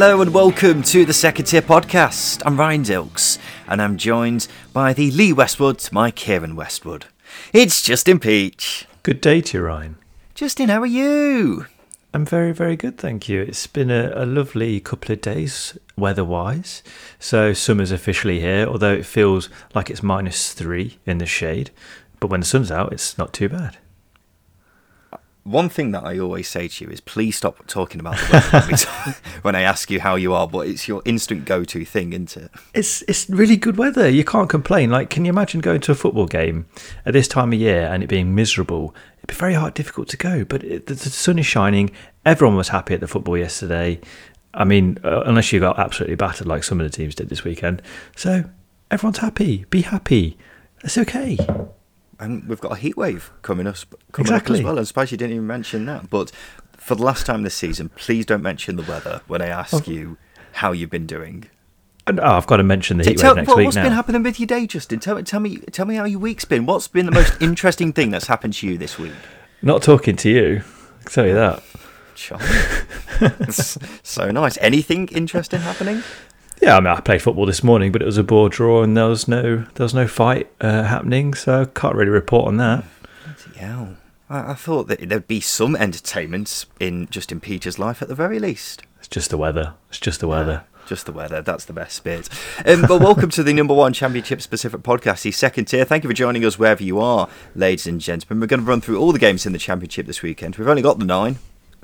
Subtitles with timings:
[0.00, 2.40] Hello and welcome to the Second Tier Podcast.
[2.46, 3.36] I'm Ryan Dilks
[3.68, 7.04] and I'm joined by the Lee Westwood, my Kieran Westwood.
[7.52, 8.86] It's Justin Peach.
[9.02, 9.96] Good day to you, Ryan.
[10.34, 11.66] Justin, how are you?
[12.14, 13.42] I'm very, very good, thank you.
[13.42, 16.82] It's been a, a lovely couple of days weather wise.
[17.18, 21.72] So, summer's officially here, although it feels like it's minus three in the shade.
[22.20, 23.76] But when the sun's out, it's not too bad.
[25.44, 29.16] One thing that I always say to you is please stop talking about the weather
[29.42, 32.36] when I ask you how you are, but it's your instant go to thing, isn't
[32.36, 32.50] it?
[32.74, 34.08] It's it's really good weather.
[34.08, 34.90] You can't complain.
[34.90, 36.66] Like, can you imagine going to a football game
[37.06, 38.94] at this time of year and it being miserable?
[39.18, 40.44] It'd be very hard, difficult to go.
[40.44, 41.90] But it, the, the sun is shining.
[42.26, 43.98] Everyone was happy at the football yesterday.
[44.52, 47.44] I mean, uh, unless you got absolutely battered like some of the teams did this
[47.44, 47.80] weekend.
[48.14, 48.44] So
[48.90, 49.64] everyone's happy.
[49.70, 50.36] Be happy.
[50.82, 51.38] It's okay
[52.20, 53.76] and we've got a heat wave coming up,
[54.12, 54.56] coming exactly.
[54.56, 54.78] up as well.
[54.78, 56.10] I suppose you didn't even mention that.
[56.10, 56.30] But
[56.76, 59.90] for the last time this season, please don't mention the weather when I ask oh.
[59.90, 60.18] you
[60.52, 61.48] how you've been doing.
[62.06, 63.84] And, oh, I've got to mention the heat tell, wave next what, week What's now.
[63.84, 65.00] been happening with your day, Justin?
[65.00, 66.66] Tell, tell me, tell me how your week's been.
[66.66, 69.12] What's been the most interesting thing that's happened to you this week?
[69.62, 70.62] Not talking to you.
[70.62, 71.62] I can tell you that.
[74.02, 74.58] so nice.
[74.60, 76.02] Anything interesting happening?
[76.60, 78.94] Yeah, I mean, I played football this morning, but it was a ball draw, and
[78.96, 82.58] there was no there was no fight uh, happening, so I can't really report on
[82.58, 82.84] that.
[83.56, 83.94] Yeah,
[84.28, 88.38] I, I thought that there'd be some entertainment in Justin Peach's life at the very
[88.38, 88.82] least.
[88.98, 89.74] It's just the weather.
[89.88, 90.64] It's just the weather.
[90.86, 91.40] just the weather.
[91.40, 92.28] That's the best bit.
[92.66, 95.86] Um, but welcome to the number one championship specific podcast, the second tier.
[95.86, 98.38] Thank you for joining us wherever you are, ladies and gentlemen.
[98.40, 100.56] We're going to run through all the games in the championship this weekend.
[100.56, 101.38] We've only got the nine.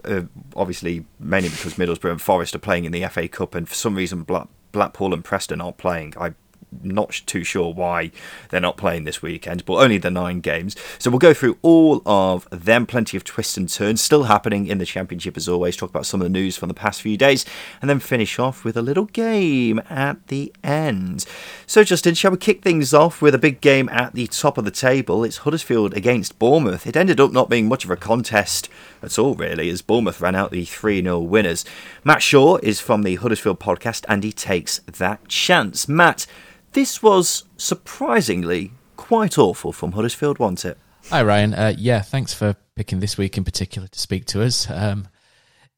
[0.04, 0.22] Uh,
[0.54, 3.94] obviously, mainly because Middlesbrough and Forest are playing in the FA Cup, and for some
[3.94, 6.12] reason, Black, Blackpool and Preston aren't playing.
[6.20, 6.34] I
[6.82, 8.10] not too sure why
[8.50, 10.76] they're not playing this weekend, but only the nine games.
[10.98, 12.84] So we'll go through all of them.
[12.84, 15.76] Plenty of twists and turns still happening in the Championship as always.
[15.76, 17.46] Talk about some of the news from the past few days,
[17.80, 21.24] and then finish off with a little game at the end.
[21.66, 24.66] So, Justin, shall we kick things off with a big game at the top of
[24.66, 25.24] the table?
[25.24, 26.86] It's Huddersfield against Bournemouth.
[26.86, 28.68] It ended up not being much of a contest
[29.02, 31.64] at all, really, as Bournemouth ran out the 3 0 winners.
[32.04, 35.88] Matt Shaw is from the Huddersfield podcast, and he takes that chance.
[35.88, 36.26] Matt,
[36.72, 40.78] this was surprisingly quite awful from Huddersfield, wasn't it?
[41.10, 41.54] Hi, Ryan.
[41.54, 44.68] Uh, yeah, thanks for picking this week in particular to speak to us.
[44.70, 45.08] Um,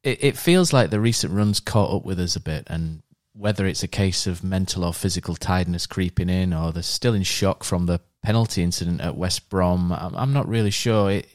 [0.03, 3.03] it, it, feels like the recent runs caught up with us a bit, and
[3.35, 7.23] whether it's a case of mental or physical tiredness creeping in, or they're still in
[7.23, 11.11] shock from the penalty incident at West Brom, I'm, not really sure.
[11.11, 11.29] It,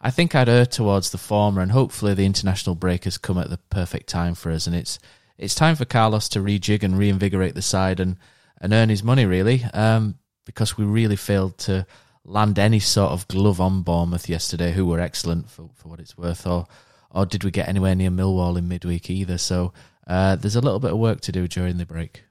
[0.00, 3.50] I think I'd err towards the former, and hopefully the international break has come at
[3.50, 4.98] the perfect time for us, and it's
[5.36, 8.16] it's time for Carlos to rejig and reinvigorate the side and
[8.60, 11.86] and earn his money really, um, because we really failed to
[12.24, 16.16] land any sort of glove on Bournemouth yesterday, who were excellent for, for what it's
[16.16, 16.66] worth, or
[17.10, 19.38] or did we get anywhere near Millwall in midweek either?
[19.38, 19.72] So
[20.06, 22.24] uh, there's a little bit of work to do during the break.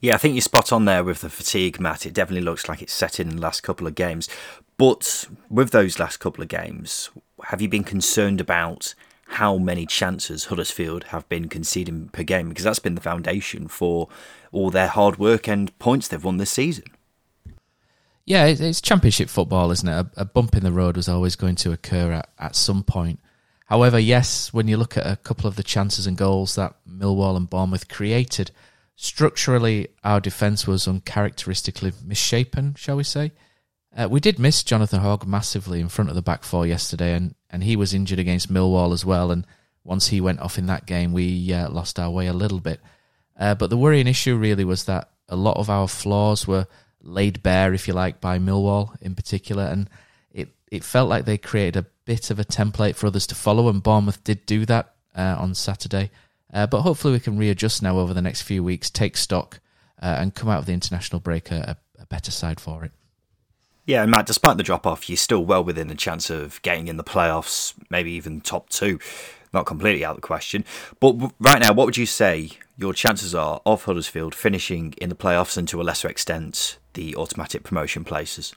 [0.00, 2.06] Yeah, I think you're spot on there with the fatigue, Matt.
[2.06, 4.28] It definitely looks like it's set in the last couple of games.
[4.76, 7.10] But with those last couple of games,
[7.44, 8.94] have you been concerned about
[9.26, 12.48] how many chances Huddersfield have been conceding per game?
[12.48, 14.08] Because that's been the foundation for
[14.50, 16.84] all their hard work and points they've won this season.
[18.24, 20.06] Yeah, it's championship football, isn't it?
[20.16, 23.18] A, bump in the road was always going to occur at, at some point.
[23.66, 27.36] However, yes, when you look at a couple of the chances and goals that Millwall
[27.36, 28.52] and Bournemouth created,
[28.94, 33.32] structurally our defence was uncharacteristically misshapen, shall we say.
[33.94, 37.34] Uh, we did miss Jonathan Hogg massively in front of the back four yesterday, and,
[37.50, 39.30] and he was injured against Millwall as well.
[39.30, 39.46] And
[39.84, 42.80] once he went off in that game, we uh, lost our way a little bit.
[43.38, 46.66] Uh, but the worrying issue really was that a lot of our flaws were
[47.02, 49.90] laid bare, if you like, by Millwall in particular, and
[50.30, 53.68] it it felt like they created a bit of a template for others to follow,
[53.68, 56.10] and Bournemouth did do that uh, on Saturday.
[56.52, 59.60] Uh, but hopefully, we can readjust now over the next few weeks, take stock,
[60.00, 62.92] uh, and come out of the international break a, a better side for it.
[63.84, 66.96] Yeah, Matt, despite the drop off, you're still well within the chance of getting in
[66.96, 68.98] the playoffs, maybe even top two.
[69.52, 70.64] Not completely out of the question.
[70.98, 75.14] But right now, what would you say your chances are of Huddersfield finishing in the
[75.14, 78.54] playoffs and to a lesser extent the automatic promotion places?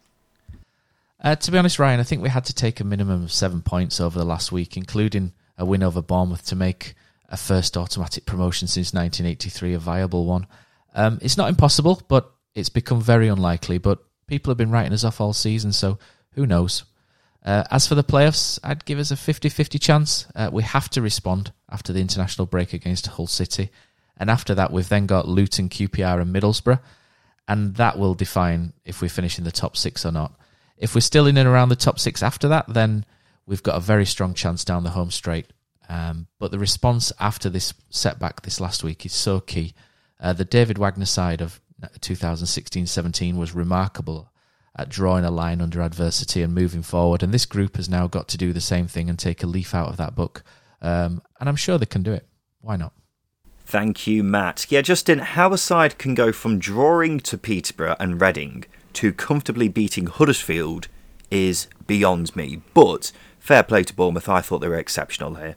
[1.22, 3.62] Uh, to be honest, Ryan, I think we had to take a minimum of seven
[3.62, 6.94] points over the last week, including a win over Bournemouth to make
[7.30, 10.46] a first automatic promotion since 1983 a viable one.
[10.94, 13.80] Um, it's not impossible, but it's become very unlikely.
[13.80, 15.98] But people have been writing us off all season, so
[16.32, 16.84] who knows?
[17.44, 20.26] Uh, as for the playoffs, I'd give us a 50 50 chance.
[20.36, 23.70] Uh, we have to respond after the international break against Hull City.
[24.18, 26.80] And after that, we've then got Luton, QPR, and Middlesbrough.
[27.48, 30.34] And that will define if we finish in the top six or not.
[30.78, 33.06] If we're still in and around the top six after that, then
[33.46, 35.48] we've got a very strong chance down the home straight.
[35.88, 39.76] Um, but the response after this setback this last week is so key.
[40.20, 41.42] Uh, the David Wagner side
[41.94, 44.32] of 2016-17 was remarkable
[44.78, 48.28] at drawing a line under adversity and moving forward, and this group has now got
[48.28, 50.44] to do the same thing and take a leaf out of that book.
[50.82, 52.28] Um, and I'm sure they can do it.
[52.62, 52.94] Why not?
[53.66, 54.68] Thank you, Matt.
[54.70, 59.68] Yeah, Justin, how a side can go from drawing to Peterborough and Reading to comfortably
[59.68, 60.88] beating Huddersfield
[61.32, 62.62] is beyond me.
[62.74, 64.30] But fair play to Bournemouth.
[64.30, 65.56] I thought they were exceptional here.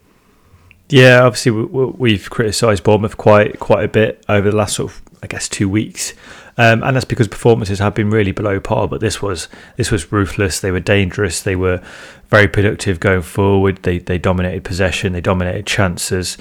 [0.88, 5.02] Yeah, obviously we, have criticised Bournemouth quite quite a bit over the last sort of
[5.22, 6.14] I guess two weeks,
[6.56, 8.88] um, and that's because performances have been really below par.
[8.88, 10.60] But this was this was ruthless.
[10.60, 11.42] They were dangerous.
[11.42, 11.82] They were
[12.28, 13.82] very productive going forward.
[13.82, 15.12] They they dominated possession.
[15.12, 16.38] They dominated chances,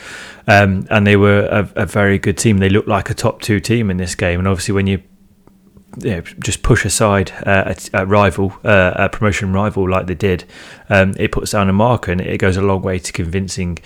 [0.47, 2.57] um, and they were a, a very good team.
[2.57, 4.39] They looked like a top two team in this game.
[4.39, 5.01] And obviously when you
[6.01, 10.15] you know, just push aside uh, a, a, rival, uh, a promotion rival like they
[10.15, 10.45] did,
[10.89, 13.79] um, it puts down a marker and it goes a long way to convincing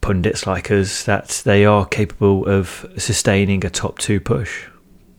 [0.00, 4.66] pundits like us that they are capable of sustaining a top two push.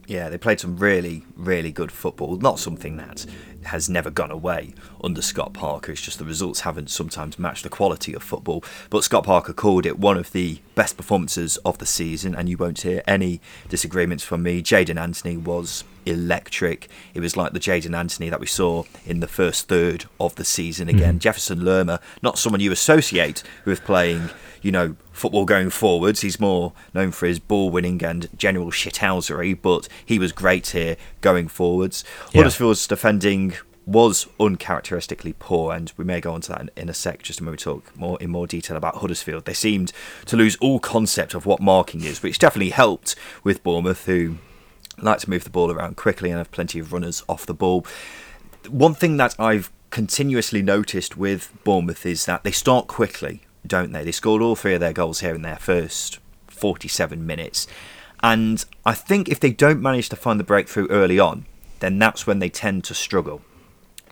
[0.08, 2.36] Yeah, they played some really, really good football.
[2.38, 3.28] Not something that
[3.66, 4.74] has never gone away
[5.04, 5.92] under Scott Parker.
[5.92, 8.64] It's just the results haven't sometimes matched the quality of football.
[8.90, 12.58] But Scott Parker called it one of the best performances of the season, and you
[12.58, 14.64] won't hear any disagreements from me.
[14.64, 16.88] Jaidon Anthony was electric.
[17.14, 20.46] It was like the Jaidon Anthony that we saw in the first third of the
[20.46, 21.16] season again.
[21.16, 21.20] Mm.
[21.20, 24.30] Jefferson Lerma, not someone you associate with playing
[24.62, 26.22] you know, football going forwards.
[26.22, 30.98] He's more known for his ball winning and general shithousery, but he was great here
[31.22, 32.04] going forwards.
[32.32, 32.40] Yeah.
[32.40, 33.54] Huddersfield's defending
[33.86, 37.42] was uncharacteristically poor, and we may go on to that in, in, a sec, just
[37.42, 39.46] when we talk more in more detail about Huddersfield.
[39.46, 39.92] They seemed
[40.26, 44.38] to lose all concept of what marking is, which definitely helped with Bournemouth, who
[45.04, 47.86] like to move the ball around quickly and have plenty of runners off the ball.
[48.70, 54.04] One thing that I've continuously noticed with Bournemouth is that they start quickly don't they?
[54.04, 57.68] They scored all three of their goals here in their first 47 minutes.
[58.22, 61.46] And I think if they don't manage to find the breakthrough early on,
[61.80, 63.42] then that's when they tend to struggle.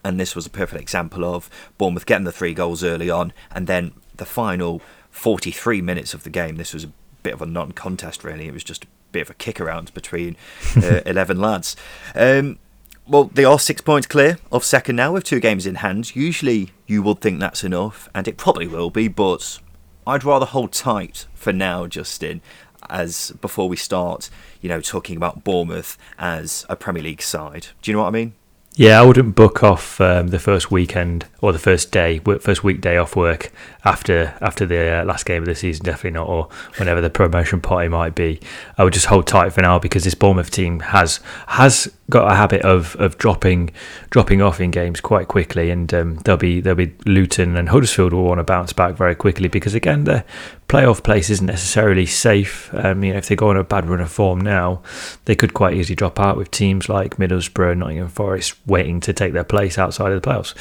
[0.04, 3.68] And this was a perfect example of Bournemouth getting the three goals early on, and
[3.68, 4.82] then the final
[5.12, 6.56] 43 minutes of the game.
[6.56, 6.92] This was a
[7.24, 8.48] bit of a non contest, really.
[8.48, 10.36] It was just a bit of a kick around between
[10.76, 11.76] uh, 11 lads.
[12.16, 12.60] Um,
[13.08, 16.16] well, they are six points clear of second now with two games in hand.
[16.16, 19.60] Usually you would think that's enough, and it probably will be, but
[20.06, 22.42] I'd rather hold tight for now, Justin,
[22.90, 24.30] as before we start,
[24.62, 27.68] you know, talking about Bournemouth as a Premier League side.
[27.82, 28.34] Do you know what I mean?
[28.80, 32.96] Yeah, I wouldn't book off um, the first weekend or the first day, first weekday
[32.96, 33.52] off work
[33.84, 35.84] after after the uh, last game of the season.
[35.84, 36.48] Definitely not, or
[36.78, 38.40] whenever the promotion party might be.
[38.78, 42.36] I would just hold tight for now because this Bournemouth team has has got a
[42.36, 43.72] habit of, of dropping
[44.10, 48.14] dropping off in games quite quickly, and um, there'll be there'll be Luton and Huddersfield
[48.14, 50.24] will want to bounce back very quickly because again the
[50.68, 52.74] playoff place isn't necessarily safe.
[52.74, 54.82] Um, you know, if they go on a bad run of form now,
[55.26, 59.34] they could quite easily drop out with teams like Middlesbrough, Nottingham Forest waiting to take
[59.34, 60.54] their place outside of the playoffs.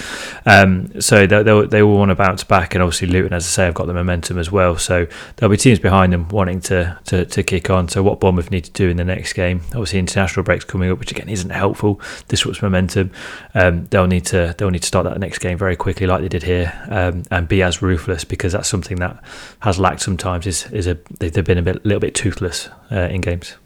[0.46, 3.48] Um, so they they they will want to bounce back, and obviously Luton, as I
[3.48, 4.76] say, have got the momentum as well.
[4.78, 7.88] So there'll be teams behind them wanting to to, to kick on.
[7.88, 10.98] So what Bournemouth need to do in the next game, obviously international breaks coming up,
[10.98, 12.00] which again isn't helpful.
[12.28, 13.10] Disrupts momentum.
[13.54, 16.28] Um, they'll need to they'll need to start that next game very quickly, like they
[16.28, 19.22] did here, um, and be as ruthless because that's something that
[19.60, 20.46] has lacked sometimes.
[20.46, 23.56] Is is a they've been a bit, little bit toothless uh, in games.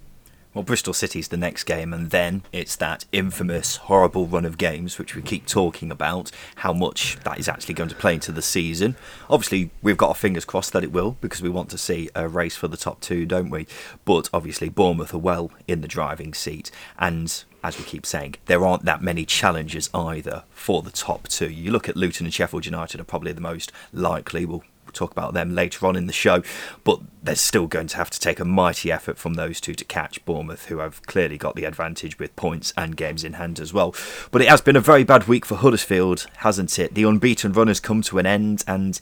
[0.52, 4.98] Well, Bristol City's the next game, and then it's that infamous, horrible run of games
[4.98, 6.32] which we keep talking about.
[6.56, 8.96] How much that is actually going to play into the season.
[9.28, 12.26] Obviously, we've got our fingers crossed that it will, because we want to see a
[12.26, 13.68] race for the top two, don't we?
[14.04, 18.64] But obviously, Bournemouth are well in the driving seat, and as we keep saying, there
[18.64, 21.50] aren't that many challenges either for the top two.
[21.50, 24.44] You look at Luton and Sheffield United are probably the most likely.
[24.44, 26.42] We'll talk about them later on in the show,
[26.84, 29.84] but they're still going to have to take a mighty effort from those two to
[29.84, 33.72] catch Bournemouth, who have clearly got the advantage with points and games in hand as
[33.72, 33.94] well.
[34.30, 36.94] But it has been a very bad week for Huddersfield, hasn't it?
[36.94, 39.00] The unbeaten run has come to an end, and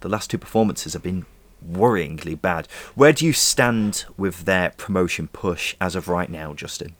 [0.00, 1.26] the last two performances have been
[1.66, 2.66] worryingly bad.
[2.94, 6.96] Where do you stand with their promotion push as of right now, Justin?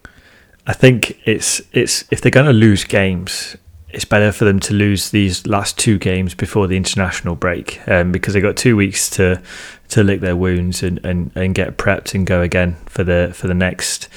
[0.66, 3.56] I think it's it's if they're going to lose games,
[3.92, 8.12] it's better for them to lose these last two games before the international break um,
[8.12, 9.42] because they got two weeks to
[9.88, 13.48] to lick their wounds and, and, and get prepped and go again for the for
[13.48, 14.08] the next.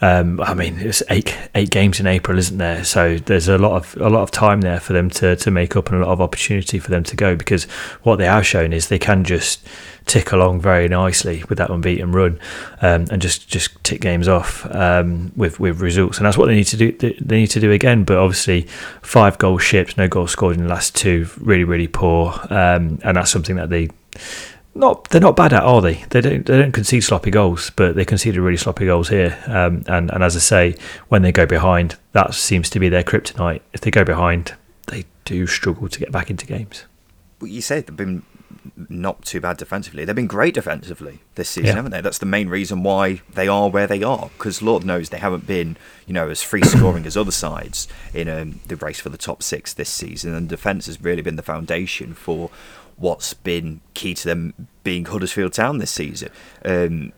[0.00, 2.84] Um, I mean, it's eight eight games in April, isn't there?
[2.84, 5.76] So there's a lot of a lot of time there for them to to make
[5.76, 7.64] up and a lot of opportunity for them to go because
[8.02, 9.66] what they have shown is they can just
[10.06, 12.38] tick along very nicely with that unbeaten run
[12.82, 16.18] um, and just just tick games off um, with with results.
[16.18, 16.92] And that's what they need to do.
[16.92, 18.04] They need to do again.
[18.04, 18.62] But obviously,
[19.02, 22.32] five goals shipped, no goals scored in the last two, really really poor.
[22.50, 23.88] Um, and that's something that they
[24.74, 26.04] not they're not bad at are they?
[26.10, 29.38] They don't they don't concede sloppy goals, but they conceded really sloppy goals here.
[29.46, 30.76] Um, and and as I say,
[31.08, 33.60] when they go behind, that seems to be their kryptonite.
[33.72, 34.54] If they go behind,
[34.88, 36.84] they do struggle to get back into games.
[37.40, 38.22] You say they've been
[38.88, 40.04] not too bad defensively.
[40.04, 41.74] They've been great defensively this season, Yeah.
[41.76, 42.00] haven't they?
[42.00, 44.30] That's the main reason why they are where they are.
[44.36, 45.76] Because Lord knows they haven't been,
[46.06, 49.42] you know, as free scoring as other sides in um, the race for the top
[49.42, 50.34] six this season.
[50.34, 52.50] And defence has really been the foundation for
[52.96, 56.30] what's been key to them being Huddersfield Town this season.
[56.64, 57.12] Um,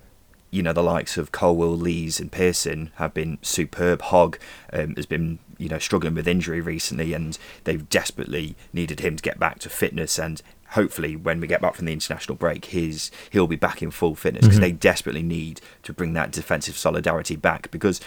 [0.51, 4.01] you know, the likes of Colwill, Lees, and Pearson have been superb.
[4.01, 4.39] Hogg
[4.73, 9.23] um, has been, you know, struggling with injury recently, and they've desperately needed him to
[9.23, 10.19] get back to fitness.
[10.19, 13.91] And hopefully, when we get back from the international break, his he'll be back in
[13.91, 17.71] full fitness because they desperately need to bring that defensive solidarity back.
[17.71, 18.01] Because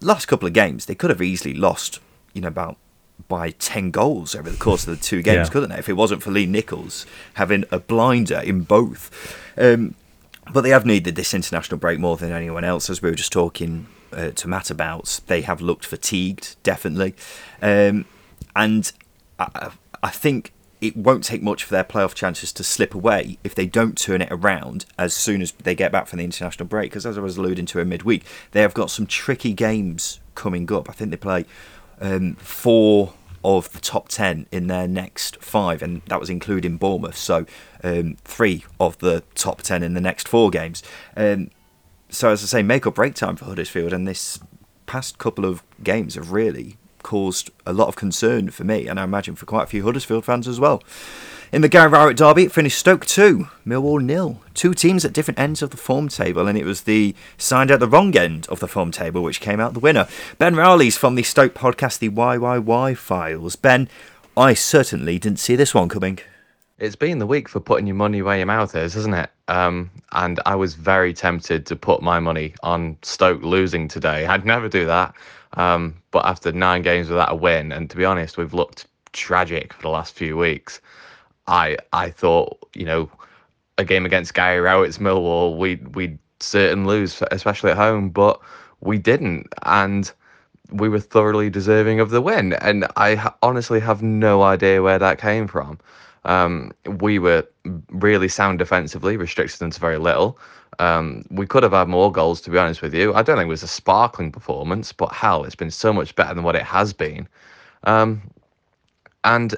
[0.00, 2.00] last couple of games, they could have easily lost,
[2.32, 2.76] you know, about
[3.28, 5.52] by 10 goals over the course of the two games, Yeah.
[5.52, 5.78] couldn't they?
[5.78, 9.10] If it wasn't for Lee Nicholls having a blinder in both.
[9.56, 9.94] Um,
[10.52, 13.32] but they have needed this international break more than anyone else, as we were just
[13.32, 15.20] talking uh, to Matt about.
[15.28, 17.14] They have looked fatigued, definitely.
[17.62, 18.04] Um,
[18.54, 18.92] and
[19.38, 19.70] I,
[20.02, 20.52] I think
[20.84, 24.20] it won't take much for their playoff chances to slip away if they don't turn
[24.20, 26.90] it around as soon as they get back from the international break.
[26.90, 30.70] Because as I was alluding to in midweek, they have got some tricky games coming
[30.70, 30.90] up.
[30.90, 31.46] I think they play
[32.02, 37.16] um, four of the top 10 in their next five, and that was including Bournemouth.
[37.16, 37.46] So,
[37.82, 40.82] um, three of the top 10 in the next four games.
[41.16, 41.50] Um,
[42.10, 44.38] so, as I say, make or break time for Huddersfield, and this
[44.84, 49.04] past couple of games have really caused a lot of concern for me, and I
[49.04, 50.82] imagine for quite a few Huddersfield fans as well.
[51.52, 54.40] In the Gary Rowett derby, it finished Stoke 2, Millwall nil.
[54.54, 57.78] Two teams at different ends of the form table, and it was the signed at
[57.78, 60.08] the wrong end of the form table which came out the winner.
[60.38, 63.54] Ben Rowley's from the Stoke podcast, the YYY Files.
[63.54, 63.88] Ben,
[64.36, 66.18] I certainly didn't see this one coming.
[66.80, 69.30] It's been the week for putting your money where your mouth is, isn't it?
[69.46, 74.26] Um, and I was very tempted to put my money on Stoke losing today.
[74.26, 75.14] I'd never do that.
[75.54, 79.72] Um, but after nine games without a win, and to be honest, we've looked tragic
[79.72, 80.80] for the last few weeks.
[81.46, 83.10] I I thought, you know,
[83.78, 88.40] a game against Gary Rowett's Millwall, we we'd certain lose, especially at home, but
[88.80, 90.10] we didn't, and
[90.70, 92.54] we were thoroughly deserving of the win.
[92.54, 95.78] And I honestly have no idea where that came from.
[96.24, 97.46] Um, we were
[97.90, 100.38] really sound defensively, restricted them to very little.
[100.78, 103.14] Um, we could have had more goals, to be honest with you.
[103.14, 106.34] I don't think it was a sparkling performance, but hell, it's been so much better
[106.34, 107.28] than what it has been.
[107.84, 108.22] Um,
[109.24, 109.54] and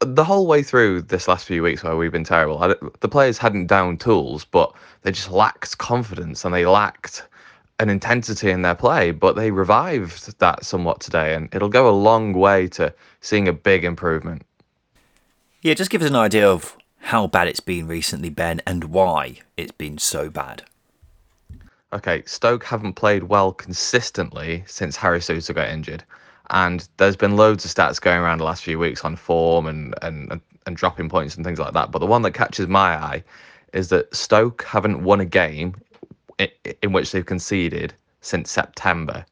[0.00, 2.58] the whole way through this last few weeks where we've been terrible,
[3.00, 7.26] the players hadn't down tools, but they just lacked confidence and they lacked
[7.78, 9.10] an intensity in their play.
[9.10, 13.52] But they revived that somewhat today, and it'll go a long way to seeing a
[13.52, 14.42] big improvement.
[15.62, 19.38] Yeah, just give us an idea of how bad it's been recently, Ben, and why
[19.56, 20.64] it's been so bad.
[21.92, 26.04] Okay, Stoke haven't played well consistently since Harry Souttar got injured.
[26.50, 29.94] And there's been loads of stats going around the last few weeks on form and,
[30.02, 31.90] and, and dropping points and things like that.
[31.90, 33.24] But the one that catches my eye
[33.72, 35.74] is that Stoke haven't won a game
[36.82, 39.24] in which they've conceded since September.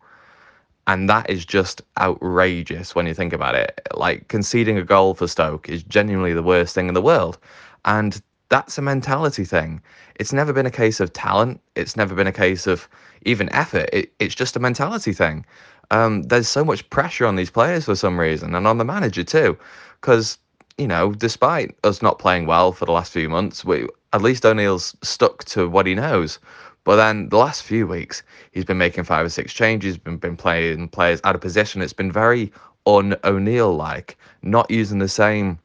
[0.86, 3.80] And that is just outrageous when you think about it.
[3.94, 7.38] Like conceding a goal for Stoke is genuinely the worst thing in the world.
[7.84, 9.80] And that's a mentality thing.
[10.16, 11.60] It's never been a case of talent.
[11.74, 12.88] It's never been a case of
[13.24, 13.88] even effort.
[13.92, 15.46] It, it's just a mentality thing.
[15.90, 19.24] Um, there's so much pressure on these players for some reason and on the manager
[19.24, 19.58] too.
[20.00, 20.38] Because,
[20.76, 24.44] you know, despite us not playing well for the last few months, we, at least
[24.44, 26.38] O'Neill's stuck to what he knows.
[26.84, 28.22] But then the last few weeks,
[28.52, 31.82] he's been making five or six changes, been been playing players out of position.
[31.82, 32.52] It's been very
[32.86, 35.58] un O'Neill like, not using the same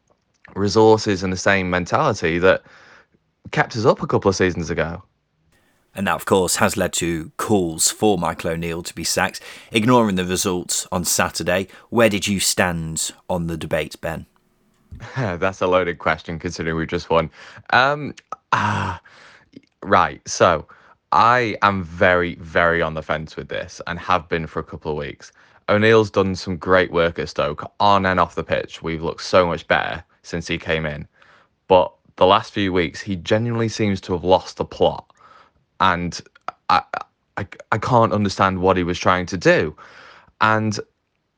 [0.55, 2.63] resources and the same mentality that
[3.51, 5.03] kept us up a couple of seasons ago.
[5.95, 9.41] And that, of course, has led to calls for Michael O'Neill to be sacked.
[9.71, 14.25] Ignoring the results on Saturday, where did you stand on the debate, Ben?
[15.15, 17.31] That's a loaded question considering we just won.
[17.71, 18.13] Um,
[18.53, 19.01] ah,
[19.81, 20.21] right.
[20.27, 20.67] So
[21.11, 24.91] I am very, very on the fence with this and have been for a couple
[24.91, 25.31] of weeks.
[25.67, 28.81] O'Neill's done some great work at Stoke on and off the pitch.
[28.81, 31.07] We've looked so much better since he came in.
[31.67, 35.05] But the last few weeks, he genuinely seems to have lost the plot.
[35.79, 36.19] And
[36.69, 36.81] I,
[37.37, 39.75] I, I can't understand what he was trying to do.
[40.41, 40.79] And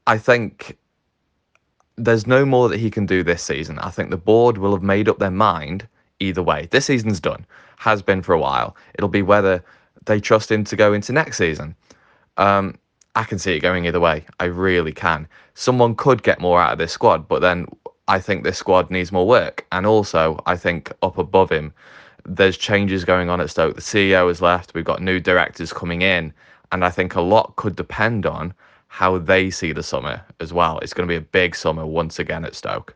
[0.07, 0.77] I think
[1.97, 3.79] there's no more that he can do this season.
[3.79, 5.87] I think the board will have made up their mind
[6.19, 6.67] either way.
[6.71, 7.45] This season's done,
[7.81, 8.75] has been for a while.
[8.93, 9.63] It'll be whether
[10.05, 11.75] they trust him to go into next season.
[12.37, 12.77] Um,
[13.15, 14.23] I can see it going either way.
[14.39, 15.27] I really can.
[15.55, 17.65] Someone could get more out of this squad, but then
[18.07, 19.65] I think this squad needs more work.
[19.71, 21.73] And also, I think up above him,
[22.23, 23.73] there's changes going on at Stoke.
[23.73, 24.75] The CEO has left.
[24.75, 26.31] We've got new directors coming in,
[26.71, 28.53] and I think a lot could depend on
[28.89, 30.77] how they see the summer as well.
[30.79, 32.95] It's going to be a big summer once again at Stoke.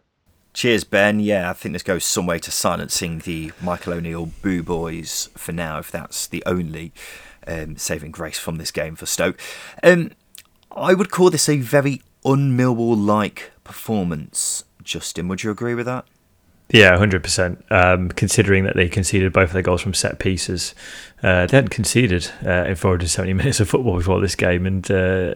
[0.56, 1.20] Cheers, Ben.
[1.20, 5.52] Yeah, I think this goes some way to silencing the Michael O'Neill boo boys for
[5.52, 6.94] now, if that's the only
[7.46, 9.38] um, saving grace from this game for Stoke.
[9.84, 10.12] Um,
[10.72, 14.64] I would call this a very un Millwall like performance.
[14.82, 16.06] Justin, would you agree with that?
[16.70, 18.16] Yeah, hundred um, percent.
[18.16, 20.74] Considering that they conceded both of their goals from set pieces,
[21.22, 25.36] uh, they hadn't conceded uh, in 470 minutes of football before this game, and uh,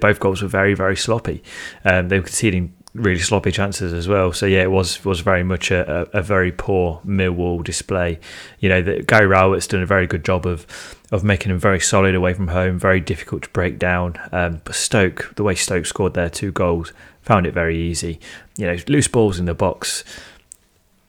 [0.00, 1.42] both goals were very, very sloppy.
[1.84, 4.32] Um, they were conceding really sloppy chances as well.
[4.32, 8.18] So yeah, it was was very much a, a, very poor Millwall display.
[8.60, 10.66] You know, that Gary Rowett's done a very good job of
[11.12, 14.16] of making them very solid away from home, very difficult to break down.
[14.32, 18.18] Um, but Stoke, the way Stoke scored their two goals, found it very easy.
[18.56, 20.04] You know, loose balls in the box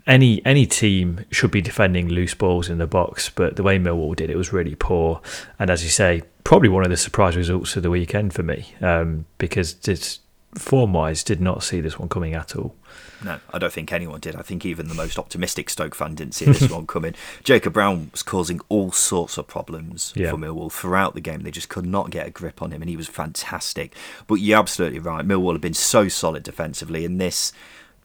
[0.07, 4.15] any any team should be defending loose balls in the box, but the way Millwall
[4.15, 5.21] did it was really poor.
[5.59, 8.73] And as you say, probably one of the surprise results of the weekend for me
[8.81, 10.19] um, because it's
[10.57, 12.75] form wise did not see this one coming at all.
[13.23, 14.35] No, I don't think anyone did.
[14.35, 17.15] I think even the most optimistic Stoke fan didn't see this one coming.
[17.43, 20.31] Jacob Brown was causing all sorts of problems yeah.
[20.31, 21.41] for Millwall throughout the game.
[21.41, 23.95] They just could not get a grip on him, and he was fantastic.
[24.27, 25.25] But you're absolutely right.
[25.25, 27.51] Millwall have been so solid defensively, and this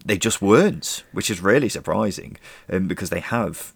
[0.05, 2.37] they just weren't, which is really surprising
[2.69, 3.73] um, because they have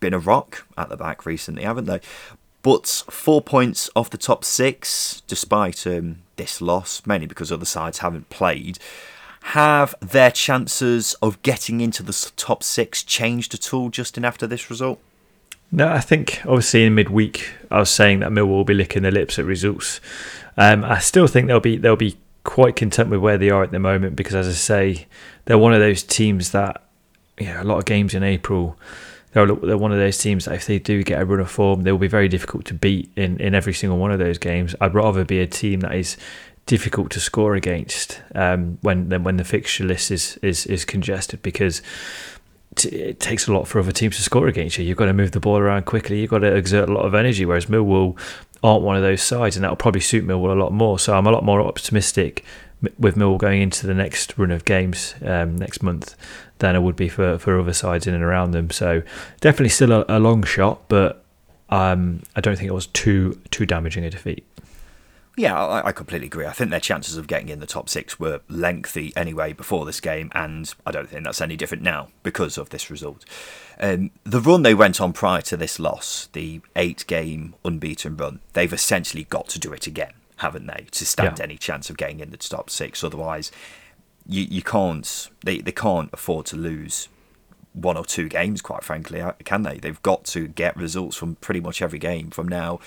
[0.00, 2.00] been a rock at the back recently, haven't they?
[2.62, 7.98] But four points off the top six, despite um, this loss, mainly because other sides
[7.98, 8.78] haven't played.
[9.42, 14.70] Have their chances of getting into the top six changed at all, Justin, after this
[14.70, 14.98] result?
[15.70, 19.12] No, I think obviously in midweek I was saying that Millwall will be licking their
[19.12, 20.00] lips at results.
[20.56, 22.16] Um, I still think they'll be they'll be
[22.48, 25.06] quite content with where they are at the moment because, as I say,
[25.44, 26.82] they're one of those teams that,
[27.38, 28.78] you know, a lot of games in April,
[29.32, 31.92] they're, one of those teams that if they do get a run of form, they
[31.92, 34.74] will be very difficult to beat in, in every single one of those games.
[34.80, 36.16] I'd rather be a team that is
[36.66, 41.82] difficult to score against um, when when the fixture list is, is, is congested because
[42.84, 44.84] it takes a lot for other teams to score against you.
[44.84, 46.20] You've got to move the ball around quickly.
[46.20, 47.44] You've got to exert a lot of energy.
[47.44, 48.18] Whereas Millwall
[48.62, 50.98] aren't one of those sides, and that'll probably suit Millwall a lot more.
[50.98, 52.44] So I'm a lot more optimistic
[52.98, 56.14] with Millwall going into the next run of games um, next month
[56.58, 58.70] than it would be for, for other sides in and around them.
[58.70, 59.02] So
[59.40, 61.24] definitely still a, a long shot, but
[61.68, 64.44] um, I don't think it was too too damaging a defeat.
[65.38, 66.46] Yeah, I, I, completely agree.
[66.46, 70.00] I think their chances of getting in the top six were lengthy anyway before this
[70.00, 73.24] game, and I don't think that's any different now because of this result.
[73.78, 78.40] Um, the run they went on prior to this loss, the eight game unbeaten run,
[78.54, 81.44] they've essentially got to do it again, haven't they, to stand yeah.
[81.44, 83.04] any chance of getting in the top six?
[83.04, 83.52] Otherwise,
[84.28, 87.08] you, you can't, they, they can't afford to lose
[87.72, 89.78] one or two games, quite frankly, uh, can they?
[89.78, 92.80] They've got to get results from pretty much every game from now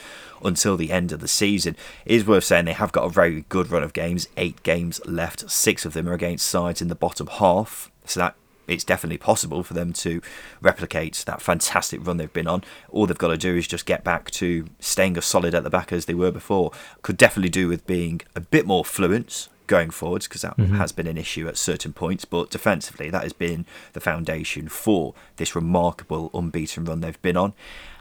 [0.43, 1.75] until the end of the season.
[2.05, 4.99] It is worth saying they have got a very good run of games, eight games
[5.05, 8.35] left, six of them are against sides in the bottom half, so that
[8.67, 10.21] it's definitely possible for them to
[10.61, 12.63] replicate that fantastic run they've been on.
[12.89, 15.69] All they've got to do is just get back to staying as solid at the
[15.69, 16.71] back as they were before.
[17.01, 20.75] Could definitely do with being a bit more fluent going forwards because that mm-hmm.
[20.75, 22.25] has been an issue at certain points.
[22.25, 27.53] But defensively, that has been the foundation for this remarkable unbeaten run they've been on.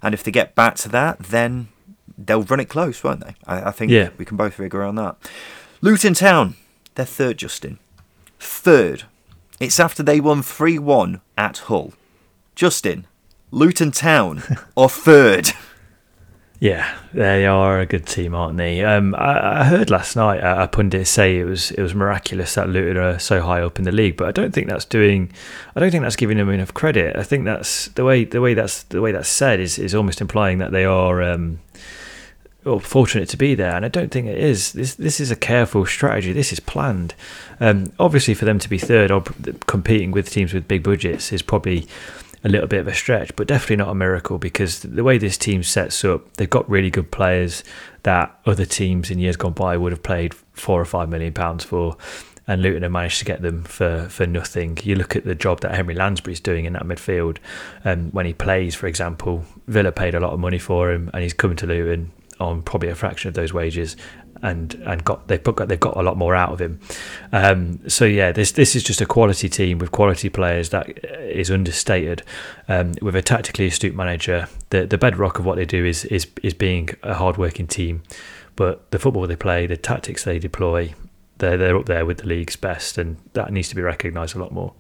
[0.03, 1.69] And if they get back to that, then
[2.19, 3.37] they'll run it close, won't they?
[3.47, 4.11] I, I think yeah.
[4.19, 5.17] we can both agree on that.
[5.81, 6.57] Luton Town,
[6.97, 7.79] they're third, Justin.
[8.41, 9.05] Third.
[9.61, 11.93] It's after they won 3 1 at Hull.
[12.57, 13.07] Justin,
[13.53, 14.43] Luton Town
[14.75, 15.51] or third?
[16.61, 18.85] Yeah, they are a good team, aren't they?
[18.85, 22.69] Um, I, I, heard last night a pundit say it was it was miraculous that
[22.69, 25.33] Luton are so high up in the league, but I don't think that's doing.
[25.75, 27.17] I don't think that's giving them enough credit.
[27.17, 30.21] I think that's the way the way that's the way that's said is is almost
[30.21, 31.23] implying that they are.
[31.23, 31.61] Um,
[32.63, 34.75] well, fortunate to be there, and I don't think it is.
[34.75, 36.35] This this is a careful strategy.
[36.35, 37.15] This is planned.
[37.59, 39.23] Um, obviously, for them to be third or
[39.67, 41.87] competing with teams with big budgets is probably
[42.43, 45.37] a little bit of a stretch, but definitely not a miracle because the way this
[45.37, 47.63] team sets up, they've got really good players
[48.03, 51.65] that other teams in years gone by would have played four or five million pounds
[51.65, 51.97] for.
[52.47, 54.77] And Luton have managed to get them for, for nothing.
[54.83, 57.37] You look at the job that Henry Lansbury's doing in that midfield.
[57.85, 61.23] Um, when he plays, for example, Villa paid a lot of money for him, and
[61.23, 63.97] he's coming to Luton on probably a fraction of those wages
[64.43, 66.81] and and got they've got they've got a lot more out of him.
[67.33, 71.51] Um, so yeah, this this is just a quality team with quality players that is
[71.51, 72.23] understated.
[72.69, 76.27] Um, with a tactically astute manager, the the bedrock of what they do is is
[76.43, 78.03] is being a hardworking team.
[78.57, 80.95] But the football they play, the tactics they deploy,
[81.39, 84.39] they're they're up there with the league's best, and that needs to be recognised a
[84.39, 84.75] lot more.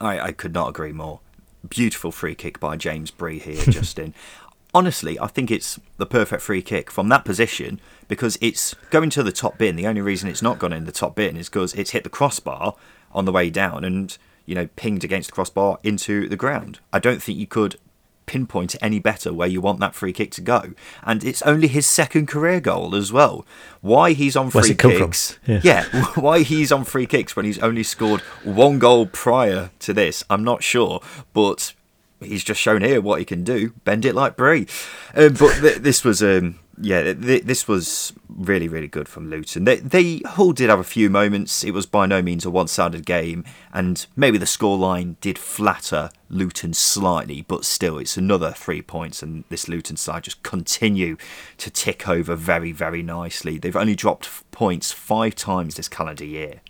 [0.00, 1.20] I, I could not agree more.
[1.68, 4.14] Beautiful free kick by James Bree here, Justin.
[4.76, 9.22] Honestly, I think it's the perfect free kick from that position because it's going to
[9.22, 9.74] the top bin.
[9.74, 12.10] The only reason it's not gone in the top bin is because it's hit the
[12.10, 12.76] crossbar
[13.10, 16.80] on the way down and you know pinged against the crossbar into the ground.
[16.92, 17.76] I don't think you could
[18.26, 20.74] pinpoint it any better where you want that free kick to go.
[21.02, 23.46] And it's only his second career goal as well.
[23.80, 25.38] Why he's on free kicks?
[25.44, 25.60] from?
[25.62, 25.84] Yeah,
[26.16, 30.44] why he's on free kicks when he's only scored one goal prior to this, I'm
[30.44, 31.00] not sure.
[31.32, 31.72] But
[32.20, 33.70] he's just shown here what he can do.
[33.84, 34.66] Bend it like Bree.
[35.14, 39.64] Um, but th- this was um, yeah, th- this was really, really good from Luton.
[39.64, 41.64] They, they Hull did have a few moments.
[41.64, 46.74] It was by no means a one-sided game, and maybe the scoreline did flatter Luton
[46.74, 51.16] slightly, but still, it's another three points, and this Luton side just continue
[51.58, 53.58] to tick over very, very nicely.
[53.58, 56.60] They've only dropped points five times this calendar year,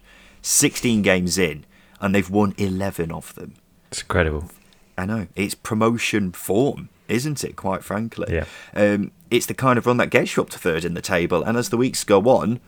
[0.42, 1.64] 16 games in,
[2.00, 3.54] and they've won 11 of them.
[3.90, 4.50] It's incredible.
[4.98, 7.56] I know it's promotion form, isn't it?
[7.56, 8.44] Quite frankly, Yeah.
[8.74, 11.42] Um, it's the kind of run that gets you up to third in the table,
[11.42, 12.60] and as the weeks go on,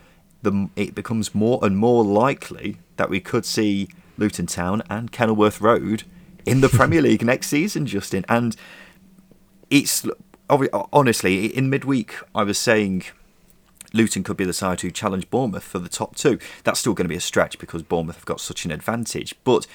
[0.42, 5.60] the it becomes more and more likely that we could see Luton Town and Kenilworth
[5.60, 6.04] Road
[6.44, 8.24] in the Premier League next season, Justin.
[8.28, 8.56] And
[9.70, 10.06] it's
[10.92, 13.04] honestly in midweek, I was saying
[13.92, 16.38] Luton could be the side who challenge Bournemouth for the top two.
[16.64, 19.34] That's still going to be a stretch because Bournemouth have got such an advantage.
[19.44, 19.66] But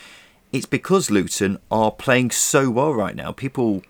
[0.53, 3.33] it's because Luton are playing so well right now.
[3.33, 3.81] People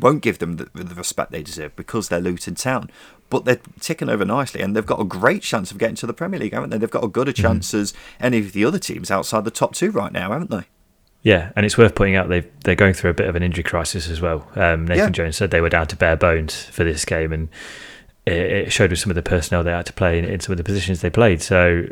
[0.00, 2.90] won't give them the, the respect they deserve because they're Luton Town.
[3.28, 6.14] But they're ticking over nicely and they've got a great chance of getting to the
[6.14, 6.78] Premier League, haven't they?
[6.78, 9.74] They've got a good a chance as any of the other teams outside the top
[9.74, 10.64] two right now, haven't they?
[11.22, 13.64] Yeah, and it's worth pointing out they they're going through a bit of an injury
[13.64, 14.48] crisis as well.
[14.54, 15.10] Um, Nathan Yeah.
[15.10, 17.48] Jones said they were down to bare bones for this game, and
[18.26, 20.52] it, it showed with some of the personnel they had to play in, in some
[20.52, 21.42] of the positions they played.
[21.42, 21.86] So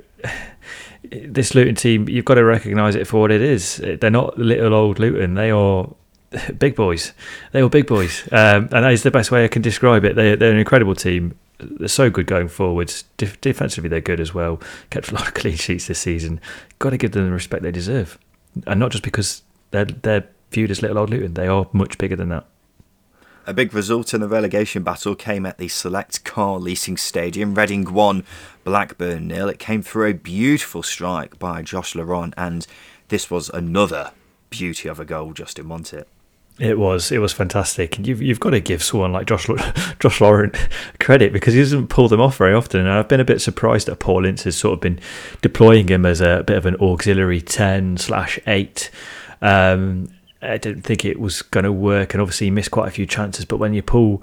[1.11, 3.77] this Luton team, you've got to recognise it for what it is.
[3.77, 5.89] They're not little old Luton; they are
[6.59, 7.13] big boys.
[7.53, 10.17] They are big boys, um, and that is the best way I can describe it.
[10.17, 11.39] They, they're an incredible team.
[11.59, 13.05] They're so good going forwards.
[13.17, 14.61] Def- defensively, they're good as well.
[14.91, 16.41] Kept a lot of clean sheets this season.
[16.79, 18.19] Got to give them the respect they deserve,
[18.67, 21.35] and not just because they're they're viewed as little old Luton.
[21.35, 22.47] They are much bigger than that.
[23.47, 27.55] A big result in the relegation battle came at the Select Car Leasing Stadium.
[27.55, 28.25] Reading won,
[28.65, 29.51] Blackburn nil.
[29.51, 32.67] It came through a beautiful strike by Josh Laurent, and
[33.09, 34.13] this was another
[34.49, 36.09] beauty of a goal, Justin, wasn't it?
[36.59, 39.47] It was it was fantastic, and you've you've got to give someone like Josh
[39.99, 40.57] Josh Laurent
[40.99, 42.81] credit because he doesn't pull them off very often.
[42.81, 45.01] And I've been a bit surprised that Paul Ince has sort of been
[45.43, 48.91] deploying him as a bit of an auxiliary ten slash eight.
[49.43, 50.09] Um,
[50.45, 53.07] I didn't think it was going to work, and obviously he missed quite a few
[53.07, 53.45] chances.
[53.45, 54.23] But when you pull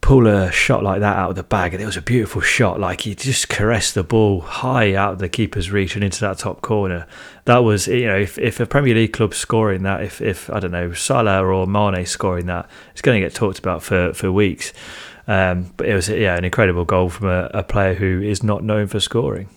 [0.00, 2.80] pull a shot like that out of the bag, and it was a beautiful shot.
[2.80, 6.38] Like he just caressed the ball high out of the keeper's reach and into that
[6.38, 7.06] top corner.
[7.44, 10.60] That was, you know, if, if a Premier League club scoring that, if, if I
[10.60, 14.32] don't know Salah or Mane scoring that, it's going to get talked about for for
[14.32, 14.72] weeks.
[15.26, 18.64] Um, but it was yeah an incredible goal from a, a player who is not
[18.64, 19.48] known for scoring.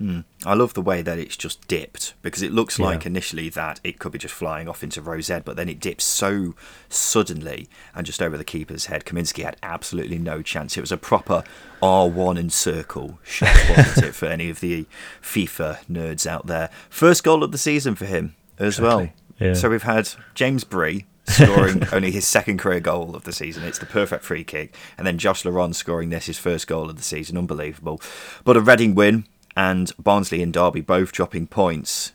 [0.00, 0.24] Mm.
[0.46, 2.86] I love the way that it's just dipped because it looks Yeah.
[2.86, 5.78] like initially that it could be just flying off into Row Z, but then it
[5.78, 6.54] dips so
[6.88, 9.04] suddenly and just over the keeper's head.
[9.04, 10.76] Kaminski had absolutely no chance.
[10.76, 11.44] It was a proper
[11.82, 14.86] R1 and circle shot, wasn't it, for any of the
[15.22, 16.70] FIFA nerds out there?
[16.88, 19.08] First goal of the season for him as well.
[19.38, 19.54] Yeah.
[19.54, 23.64] So we've had James Bree scoring only his second career goal of the season.
[23.64, 24.74] It's the perfect free kick.
[24.98, 27.36] And then Josh Laurent scoring this, his first goal of the season.
[27.38, 28.00] Unbelievable.
[28.44, 29.24] But a Reading win
[29.56, 32.12] and Barnsley and Derby both dropping points.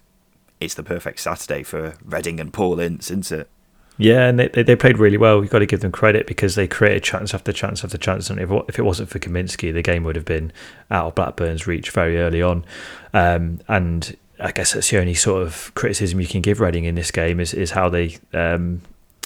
[0.60, 3.50] It's the perfect Saturday for Reading and Paul Ince, isn't it?
[3.98, 5.42] Yeah, and they, they played really well.
[5.42, 8.30] You've got to give them credit because they created chance after chance after chance.
[8.30, 10.52] And if, if it wasn't for Kaminski, the game would have been
[10.92, 12.66] out of Blackburn's reach very early on.
[13.14, 16.96] Um, and I guess that's the only sort of criticism you can give Reading in
[16.96, 18.82] this game is, is how they um,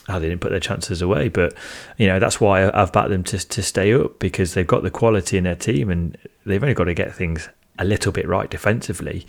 [0.08, 1.30] how they didn't put their chances away.
[1.30, 1.56] But
[1.98, 4.92] you know that's why I've backed them to to stay up because they've got the
[4.92, 8.50] quality in their team and they've only got to get things a little bit right
[8.50, 9.26] defensively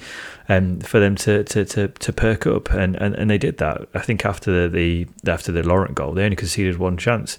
[0.49, 3.89] um, for them to, to, to, to perk up and, and, and they did that.
[3.95, 7.39] I think after the, the after the Laurent goal they only conceded one chance,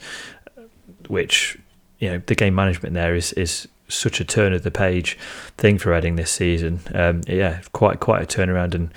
[1.07, 1.57] which
[1.99, 5.17] you know the game management there is is such a turn of the page
[5.57, 6.79] thing for Reading this season.
[6.95, 8.91] Um, yeah, quite quite a turnaround and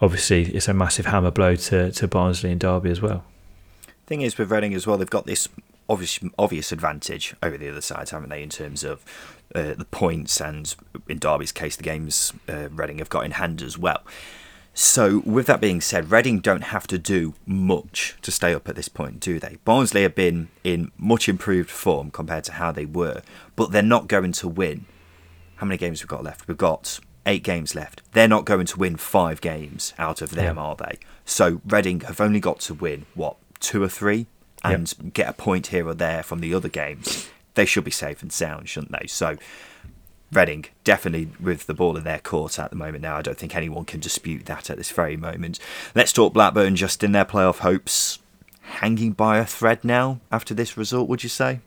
[0.00, 3.24] obviously it's a massive hammer blow to, to Barnsley and Derby as well.
[4.06, 5.48] Thing is with Reading as well, they've got this
[5.88, 9.04] obvious obvious advantage over the other sides, haven't they, in terms of
[9.54, 10.74] uh, the points and
[11.08, 14.02] in Derby's case, the games uh, Reading have got in hand as well.
[14.74, 18.76] So, with that being said, Reading don't have to do much to stay up at
[18.76, 19.56] this point, do they?
[19.64, 23.22] Barnsley have been in much improved form compared to how they were,
[23.56, 24.86] but they're not going to win.
[25.56, 26.46] How many games we've got left?
[26.46, 28.02] We've got eight games left.
[28.12, 30.62] They're not going to win five games out of them, Yeah.
[30.62, 30.98] are they?
[31.24, 34.26] So Reading have only got to win what two or three,
[34.62, 37.28] and get a point here or there from the other games.
[37.58, 39.08] They should be safe and sound, shouldn't they?
[39.08, 39.36] So
[40.30, 43.16] Reading definitely with the ball in their court at the moment now.
[43.16, 45.58] I don't think anyone can dispute that at this very moment.
[45.92, 48.20] Let's talk Blackburn just in their playoff hopes
[48.60, 51.58] hanging by a thread now after this result, would you say?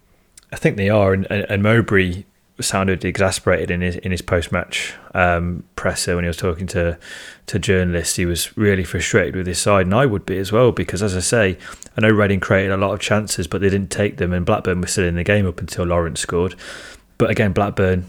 [0.50, 2.24] I think they are, and, and, Mowbray
[2.62, 6.98] sounded exasperated in his in his post match um, presser when he was talking to
[7.48, 8.16] to journalists.
[8.16, 11.16] He was really frustrated with his side, and I would be as well because, as
[11.16, 11.58] I say,
[11.98, 14.82] I know Reading created a lot of chances, but they didn't take them, and Blackburn
[14.82, 16.56] was still in the game up until Lawrence scored.
[17.18, 18.06] But again, Blackburn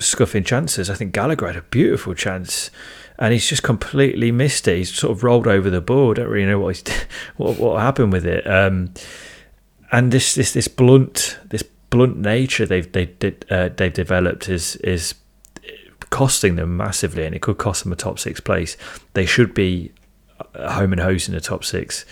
[0.00, 0.90] scuffing chances.
[0.90, 2.70] I think Gallagher had a beautiful chance.
[3.16, 4.78] And he's just completely missed it.
[4.78, 6.16] He's sort of rolled over the board.
[6.16, 8.44] Don't really know what what what happened with it.
[8.44, 8.92] Um,
[9.92, 11.62] and this this this blunt this
[11.94, 15.14] blunt nature they've they did uh, they've developed is is
[16.10, 18.76] costing them massively, and it could cost them a top six place.
[19.14, 19.92] They should be
[20.56, 22.04] home and host in the top six.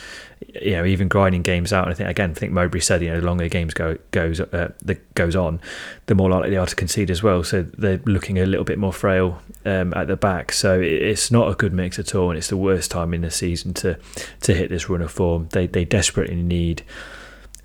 [0.61, 1.85] You know, even grinding games out.
[1.85, 3.97] And I think again, I think Mowbray said, you know, the longer the games go
[4.11, 5.61] goes uh, the goes on,
[6.07, 7.45] the more likely they are to concede as well.
[7.45, 10.53] So they're looking a little bit more frail um, at the back.
[10.53, 13.31] So it's not a good mix at all, and it's the worst time in the
[13.31, 13.99] season to
[14.41, 15.49] to hit this run of form.
[15.53, 16.83] They they desperately need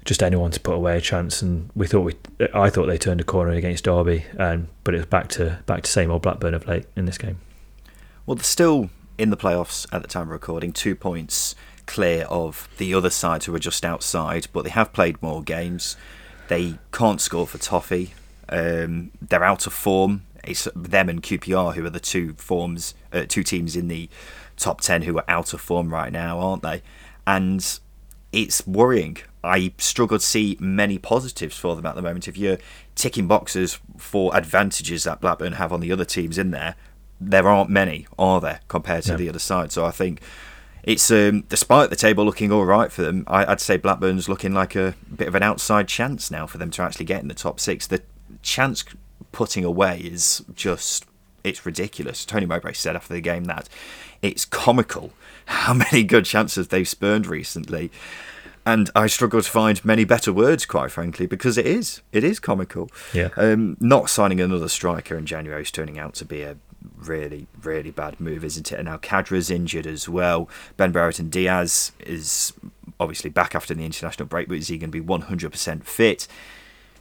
[0.07, 1.41] just anyone to put away a chance.
[1.41, 2.15] And we thought we,
[2.53, 5.83] I thought they turned a corner against Derby, um, but it was back to back
[5.83, 7.39] to same old Blackburn of late in this game.
[8.25, 12.67] Well, they're still in the playoffs at the time of recording, two points clear of
[12.77, 15.95] the other sides who are just outside, but they have played more games.
[16.47, 18.13] They can't score for Toffee.
[18.49, 20.23] Um, they're out of form.
[20.43, 24.09] It's them and QPR who are the two forms, uh, two teams in the
[24.55, 26.81] top ten who are out of form right now, aren't they?
[27.25, 27.79] And
[28.31, 29.17] it's worrying.
[29.47, 32.27] I struggle to see many positives for them at the moment.
[32.27, 32.57] If you're
[32.95, 36.75] ticking boxes for advantages that Blackburn have on the other teams in there,
[37.19, 39.17] there aren't many, are there, compared to No.
[39.17, 39.71] the other side?
[39.71, 40.21] So I think
[40.83, 44.53] it's um, despite the table looking all right for them, I, I'd say Blackburn's looking
[44.53, 47.33] like a bit of an outside chance now for them to actually get in the
[47.33, 47.87] top six.
[47.87, 48.01] The
[48.41, 48.85] chance
[49.31, 51.05] putting away is just
[51.43, 52.25] it's ridiculous.
[52.25, 53.69] Tony Mowbray said after the game that
[54.21, 55.13] it's comical
[55.45, 57.91] how many good chances they've spurned recently.
[58.67, 62.01] And I struggle to find many better words, quite frankly, because it is.
[62.11, 62.89] It is comical.
[63.13, 63.29] Yeah.
[63.37, 66.57] Um, not signing another striker in January is turning out to be a
[66.97, 68.75] really, really bad move, isn't it?
[68.75, 70.49] And now Khadra's injured as well.
[70.75, 72.51] Ben Brereton Diaz is
[72.99, 76.27] obviously back after the international break, but is he going to be 100% fit?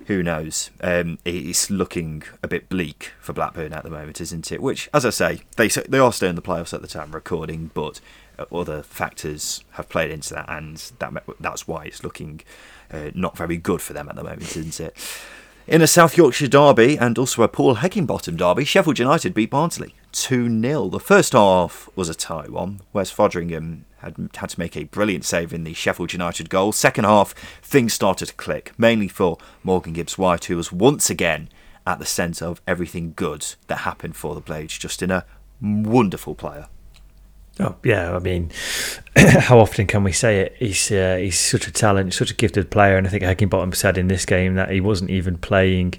[0.07, 0.71] Who knows?
[0.83, 4.63] Um, it's looking a bit bleak for Blackburn at the moment, isn't it?
[4.63, 7.73] Which, as I say, they they are still in the playoffs at the time recording,
[7.75, 8.01] but
[8.53, 12.41] other factors have played into that, and that that's why it's looking
[12.91, 14.97] uh, not very good for them at the moment, isn't it?
[15.67, 19.95] In a South Yorkshire derby and also a Paul Heckingbottom derby, Sheffield United beat Barnsley
[20.13, 20.89] 2 0.
[20.91, 22.83] The first half was a tie one.
[22.93, 26.71] Wes Foderingham had had to make a brilliant save in the Sheffield United goal.
[26.71, 31.49] Second half, things started to click, mainly for Morgan Gibbs White, who was once again
[31.85, 34.79] at the centre of everything good that happened for the Blades.
[34.79, 35.25] Just in a
[35.61, 36.69] wonderful player.
[37.59, 38.51] Oh yeah, I mean,
[39.39, 40.57] how often can we say it?
[40.59, 43.97] He's uh, he's such a talent, such a gifted player, and I think Heckingbottom said
[43.97, 45.95] in this game that he wasn't even playing.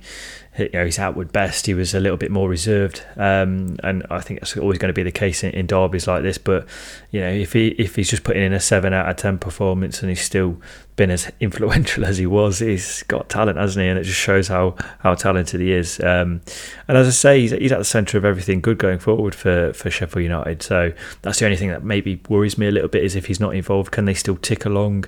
[0.58, 1.67] You know, his outward best.
[1.67, 4.93] He was a little bit more reserved, um, and I think that's always going to
[4.93, 6.39] be the case in, in derbies like this.
[6.39, 6.67] But
[7.12, 10.01] you know, if he if he's just putting in a seven out of ten performance
[10.01, 10.60] and he's still
[10.97, 13.88] been as influential as he was, he's got talent, hasn't he?
[13.88, 15.99] And it just shows how how talented he is.
[16.01, 16.41] Um,
[16.88, 19.71] and as I say, he's, he's at the centre of everything good going forward for
[19.73, 20.62] for Sheffield United.
[20.63, 23.39] So that's the only thing that maybe worries me a little bit is if he's
[23.39, 25.06] not involved, can they still tick along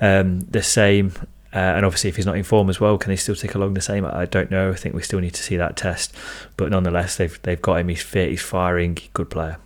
[0.00, 1.12] um, the same?
[1.54, 3.74] Uh, and obviously, if he's not in form as well, can they still tick along
[3.74, 4.06] the same?
[4.06, 4.70] I don't know.
[4.70, 6.14] I think we still need to see that test.
[6.56, 7.88] But nonetheless, they've they've got him.
[7.88, 8.30] He's fit.
[8.30, 8.96] He's firing.
[9.12, 9.58] Good player.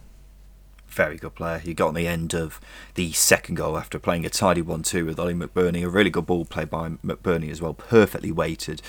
[0.97, 1.59] very good player.
[1.59, 2.59] He got on the end of
[2.95, 5.85] the second goal after playing a tidy one-two with Ollie McBurnie.
[5.85, 8.81] A really good ball played by McBurnie as well, perfectly weighted.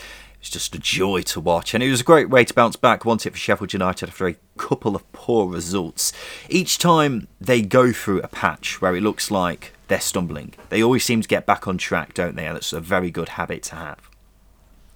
[0.47, 2.77] It was just a joy to watch, and it was a great way to bounce
[2.77, 3.03] back.
[3.03, 6.13] One it, for Sheffield United after a couple of poor results.
[6.47, 11.03] Each time they go through a patch where it looks like they're stumbling, they always
[11.03, 12.45] seem to get back on track, don't they?
[12.47, 14.09] And that's a very good habit to have.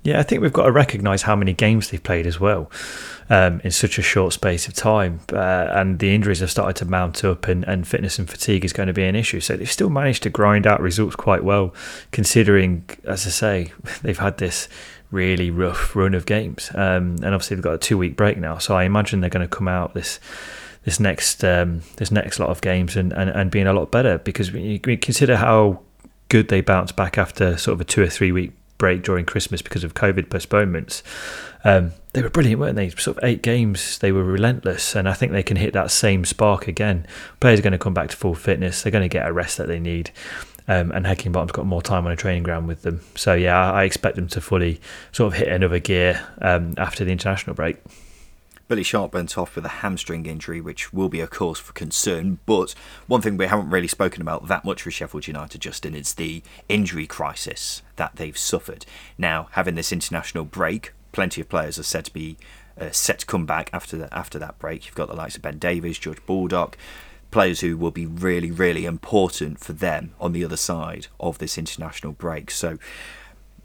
[0.04, 2.72] Yeah, I think we've got to recognise how many games they've played as well
[3.30, 5.20] um, in such a short space of time.
[5.32, 8.74] Uh, and the injuries have started to mount up, and, and fitness and fatigue is
[8.74, 9.42] going to be an issue.
[9.42, 11.74] So they've still managed to grind out results quite well,
[12.12, 14.68] considering, as I say, they've had this
[15.12, 16.72] really rough run of games.
[16.74, 18.58] Um, and obviously, they've got a two week break now.
[18.58, 20.20] So I imagine they're going to come out this.
[20.84, 24.18] This next, um, this next lot of games and, and, and being a lot better
[24.18, 25.82] because when you, consider how
[26.28, 29.62] good they bounced back after sort of a two or three week break during Christmas
[29.62, 31.04] because of COVID postponements.
[31.64, 32.90] Um, they were brilliant, weren't they?
[32.90, 36.26] Sort of eight games, they were relentless, and I think they can hit that same
[36.26, 37.06] spark again.
[37.40, 38.82] Players are going to come back to full fitness.
[38.82, 40.10] They're going to get a rest that they need.
[40.72, 43.02] Um, and Heckingbottom's got more time on a training ground with them.
[43.16, 44.80] So yeah, I expect them to fully
[45.12, 47.76] sort of hit another gear um, after the international break.
[48.70, 52.40] Billy Sharp went off with a hamstring injury, which will be a cause for concern.
[52.46, 52.74] But
[53.06, 56.42] one thing we haven't really spoken about that much for Sheffield United, Justin, is the
[56.70, 58.86] injury crisis that they've suffered.
[59.18, 62.38] Now, having this international break, plenty of players are said to be
[62.80, 64.86] uh, set to come back after the, after that break.
[64.86, 66.78] You've got the likes of Ben Davies, George Baldock,
[67.32, 71.58] players who will be really, really important for them on the other side of this
[71.58, 72.52] international break.
[72.52, 72.78] So,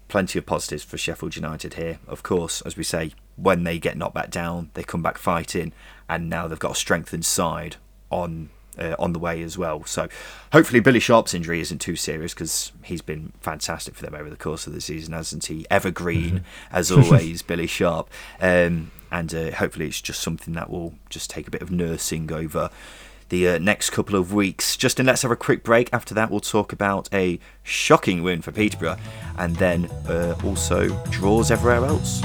[0.07, 1.99] plenty of positives for Sheffield United here.
[2.07, 5.73] Of course, as we say, when they get knocked back down, they come back fighting,
[6.09, 7.75] and now they've got a strengthened side
[8.09, 8.49] on
[8.79, 9.83] uh, on the way as well.
[9.85, 10.07] So
[10.53, 14.35] hopefully Billy Sharp's injury isn't too serious because he's been fantastic for them over the
[14.35, 15.65] course of the season, hasn't he?
[15.69, 16.75] Evergreen mm-hmm.
[16.75, 21.47] as always, Billy Sharp, um, and uh, hopefully it's just something that will just take
[21.47, 22.69] a bit of nursing over
[23.29, 24.77] the uh, next couple of weeks.
[24.77, 25.89] Justin, let's have a quick break.
[25.93, 28.97] After that, we'll talk about a shocking win for Peterborough
[29.37, 32.21] and then uh, also draws everywhere else.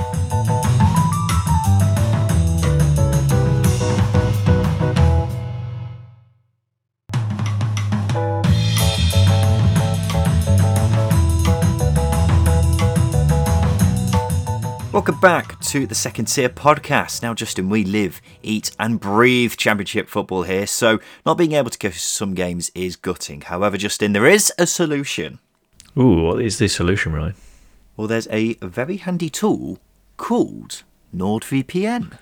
[14.93, 17.23] Welcome back to the second tier podcast.
[17.23, 21.79] Now, Justin, we live, eat, and breathe championship football here, so not being able to
[21.79, 23.41] go to some games is gutting.
[23.41, 25.39] However, Justin, there is a solution.
[25.97, 27.35] Ooh, what is the solution, Ryan?
[27.97, 29.79] Well, there's a very handy tool
[30.19, 30.83] called
[31.17, 32.19] NordVPN.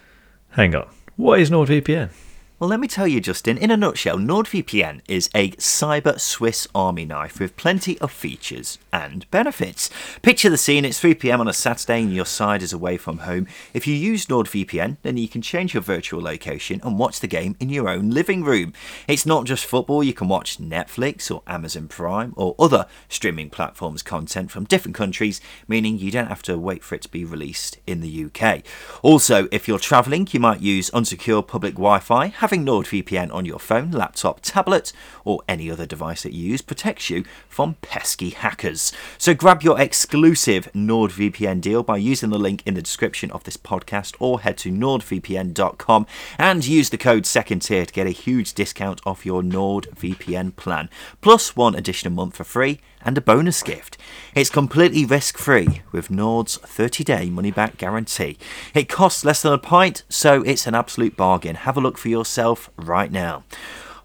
[0.50, 0.88] Hang on.
[1.16, 2.10] What is NordVPN?
[2.60, 7.06] Well, let me tell you, Justin, in a nutshell, NordVPN is a cyber Swiss army
[7.06, 9.88] knife with plenty of features and benefits.
[10.20, 13.20] Picture the scene it's 3 pm on a Saturday and your side is away from
[13.20, 13.46] home.
[13.72, 17.56] If you use NordVPN, then you can change your virtual location and watch the game
[17.60, 18.74] in your own living room.
[19.08, 24.02] It's not just football, you can watch Netflix or Amazon Prime or other streaming platforms
[24.02, 27.78] content from different countries, meaning you don't have to wait for it to be released
[27.86, 28.62] in the UK.
[29.00, 33.60] Also, if you're travelling, you might use unsecure public Wi Fi having NordVPN on your
[33.60, 34.92] phone, laptop, tablet,
[35.24, 38.92] or any other device that you use protects you from pesky hackers.
[39.18, 43.56] So grab your exclusive NordVPN deal by using the link in the description of this
[43.56, 46.08] podcast or head to nordvpn.com
[46.38, 50.90] and use the code second tier to get a huge discount off your NordVPN plan,
[51.20, 53.96] plus one additional month for free and a bonus gift.
[54.34, 58.38] It's completely risk free with Nord's 30 day money back guarantee.
[58.74, 61.56] It costs less than a pint, so it's an absolute bargain.
[61.56, 63.44] Have a look for yourself right now.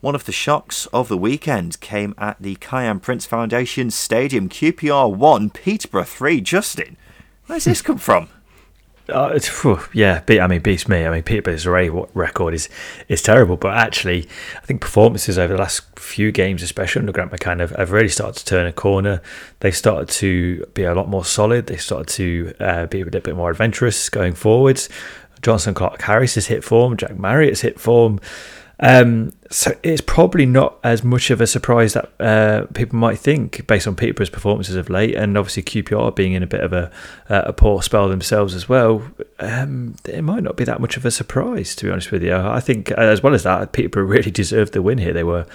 [0.01, 4.49] One of the shocks of the weekend came at the Kiyan Prince Foundation Stadium.
[4.49, 6.41] QPR 1, Peterborough 3.
[6.41, 6.97] Justin,
[7.47, 8.29] where's this come from?
[9.07, 11.05] Uh, it's, whew, yeah, I mean, beats me.
[11.05, 12.69] I mean, Peterborough's array record is
[13.07, 17.31] is terrible, but actually, I think performances over the last few games, especially under Grant
[17.31, 19.21] McCann, have, have really started to turn a corner.
[19.59, 21.67] They've started to be a lot more solid.
[21.67, 24.89] They started to uh, be a little bit more adventurous going forwards.
[25.41, 26.97] Jonson Clarke-Harris has hit form.
[26.97, 28.19] Jack Marriott's hit form.
[28.79, 33.65] Um, so it's probably not as much of a surprise that uh, people might think
[33.67, 36.91] based on Peterborough's performances of late, and obviously QPR being in a bit of a,
[37.29, 39.03] uh, a poor spell themselves as well.
[39.39, 42.35] Um, it might not be that much of a surprise, to be honest with you.
[42.35, 45.13] I think, as well as that, Peterborough really deserved the win here.
[45.13, 45.45] They were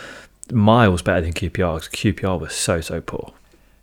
[0.52, 3.32] miles better than QPR because QPR was so so poor.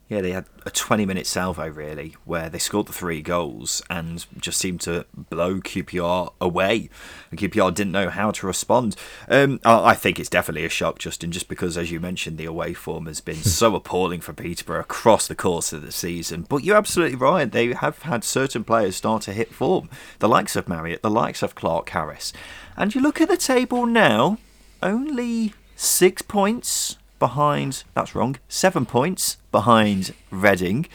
[0.09, 4.25] Yeah, they had a 20 minute salvo really where they scored the three goals and
[4.37, 6.89] just seemed to blow QPR away.
[7.29, 8.95] And QPR didn't know how to respond.
[9.27, 12.73] Um, I think it's definitely a shock, Justin, just because, as you mentioned, the away
[12.73, 16.45] form has been so appalling for Peterborough across the course of the season.
[16.47, 17.51] But you're absolutely right.
[17.51, 19.89] They have had certain players start to hit form.
[20.19, 22.31] The likes of Marriott, the likes of Clarke-Harris.
[22.77, 24.37] And you look at the table now,
[24.81, 27.83] only six points behind.
[27.93, 28.37] That's wrong.
[28.47, 30.87] Seven points behind Reading.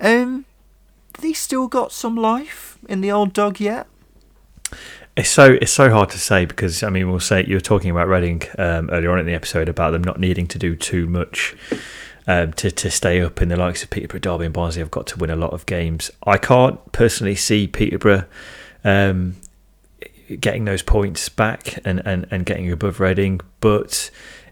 [0.00, 0.44] Um,
[1.20, 3.86] they still got some life in the old dog yet?
[5.16, 7.90] It's so it's so hard to say because I mean we'll say you were talking
[7.90, 11.06] about Reading um, earlier on in the episode about them not needing to do too
[11.08, 11.56] much
[12.28, 15.08] um, to to stay up in the likes of Peterborough, Derby, and Barnsley have got
[15.08, 16.10] to win a lot of games.
[16.24, 18.26] I can't personally see Peterborough
[18.84, 19.36] um,
[20.40, 24.10] getting those points back and, and, and getting above Reading, but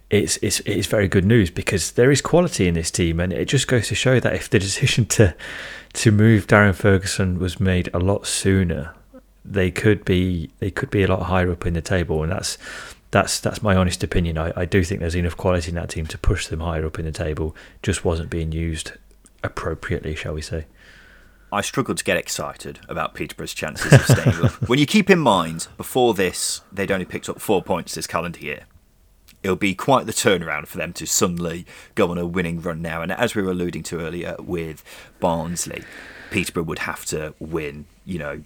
[0.09, 3.47] it's, it's it's very good news because there is quality in this team, and it
[3.47, 5.35] just goes to show that if the decision to
[5.95, 8.95] to move Darren Ferguson was made a lot sooner,
[9.45, 12.57] they could be they could be a lot higher up in the table, and that's
[13.11, 14.39] that's that's my honest opinion.
[14.39, 16.99] I, I do think there's enough quality in that team to push them higher up
[16.99, 17.57] in the table.
[17.83, 18.93] Just wasn't being used
[19.43, 20.67] appropriately, shall we say?
[21.53, 24.53] I struggle to get excited about Peterborough's chances of staying up.
[24.69, 28.41] When you keep in mind, before this, they'd only picked up four points this calendar
[28.41, 28.65] year.
[29.47, 33.01] It'll be quite the turnaround for them to suddenly go on a winning run now.
[33.01, 34.83] And as we were alluding to earlier with
[35.21, 35.85] Barnsley,
[36.33, 38.43] Peterborough would have to win, you know,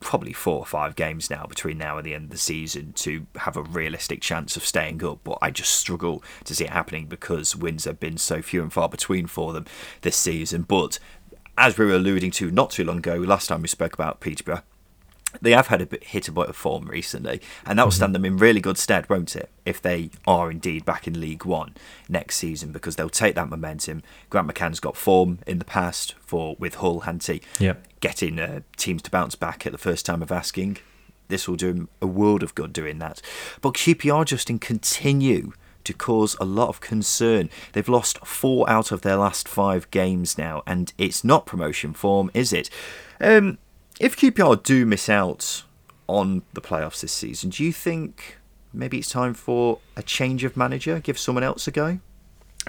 [0.00, 3.26] probably four or five games now between now and the end of the season to
[3.36, 5.20] have a realistic chance of staying up.
[5.24, 8.70] But I just struggle to see it happening because wins have been so few and
[8.70, 9.64] far between for them
[10.02, 10.64] this season.
[10.64, 10.98] But
[11.56, 14.64] as we were alluding to not too long ago, last time we spoke about Peterborough,
[15.40, 18.14] they have had a bit hit a bit of form recently, and that will stand
[18.14, 19.50] them in really good stead, won't it?
[19.64, 21.74] If they are indeed back in League One
[22.08, 24.02] next season, because they'll take that momentum.
[24.30, 27.86] Grant McCann's got form in the past for with Hull, Hanty, Yep.
[28.00, 30.78] getting uh, teams to bounce back at the first time of asking.
[31.28, 33.20] This will do him a world of good doing that.
[33.60, 37.48] But QPR Justin continue to cause a lot of concern.
[37.72, 42.30] They've lost four out of their last five games now, and it's not promotion form,
[42.34, 42.70] is it?
[43.20, 43.58] Um,
[44.00, 45.62] if QPR do miss out
[46.06, 48.38] on the playoffs this season, do you think
[48.72, 51.00] maybe it's time for a change of manager?
[51.00, 51.98] Give someone else a go?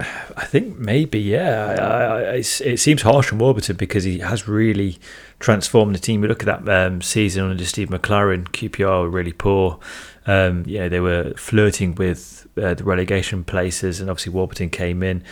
[0.00, 1.76] I think maybe, yeah.
[1.80, 4.98] I, I, it seems harsh on Warburton because he has really
[5.40, 6.20] transformed the team.
[6.20, 9.80] We look at that um, season under Steve McClaren, QPR were really poor.
[10.26, 15.02] Um, you know, they were flirting with uh, the relegation places, and obviously Warburton came
[15.02, 15.24] in,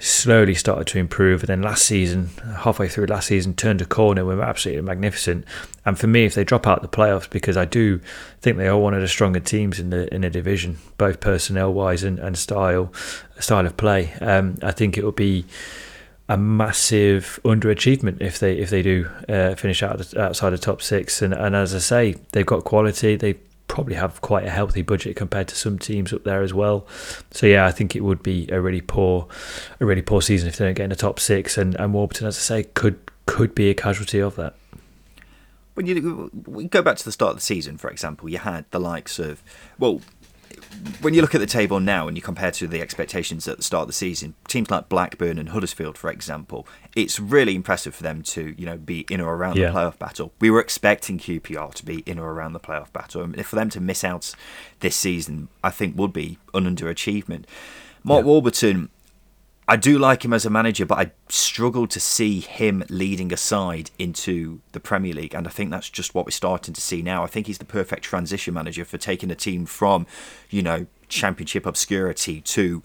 [0.00, 4.24] slowly started to improve, and then last season, halfway through last season, turned a corner,
[4.24, 5.44] We were absolutely magnificent.
[5.84, 8.00] And for me, if they drop out the playoffs, because I do
[8.40, 11.72] think they are one of the stronger teams in the in the division, both personnel
[11.72, 12.92] wise and, and style
[13.38, 15.44] style of play, um, I think it will be
[16.28, 21.20] a massive underachievement if they if they do uh, finish out outside the top six.
[21.20, 23.16] And, and as I say, they've got quality.
[23.16, 23.34] They
[23.70, 26.84] probably have quite a healthy budget compared to some teams up there as well.
[27.30, 29.28] So yeah, I think it would be a really poor
[29.78, 31.56] a really poor season if they don't get in the top six.
[31.56, 34.56] And, and Warburton, as I say, could could be a casualty of that.
[35.74, 36.30] When you
[36.68, 39.40] go back to the start of the season, for example, you had the likes of
[39.78, 40.00] well,
[41.00, 43.62] when you look at the table now and you compare to the expectations at the
[43.62, 46.66] start of the season, teams like Blackburn and Huddersfield, for example,
[46.96, 49.70] it's really impressive for them to you know be in or around Yeah.
[49.70, 50.32] the playoff battle.
[50.40, 53.70] We were expecting QPR to be in or around the playoff battle, and for them
[53.70, 54.34] to miss out
[54.80, 57.44] this season, I think would be an underachievement.
[58.02, 58.26] Mark Yeah.
[58.26, 58.88] Warburton,
[59.70, 63.36] I do like him as a manager, but I struggle to see him leading a
[63.36, 67.02] side into the Premier League, and I think that's just what we're starting to see
[67.02, 67.22] now.
[67.22, 70.08] I think he's the perfect transition manager for taking a team from,
[70.50, 72.82] you know, Championship obscurity to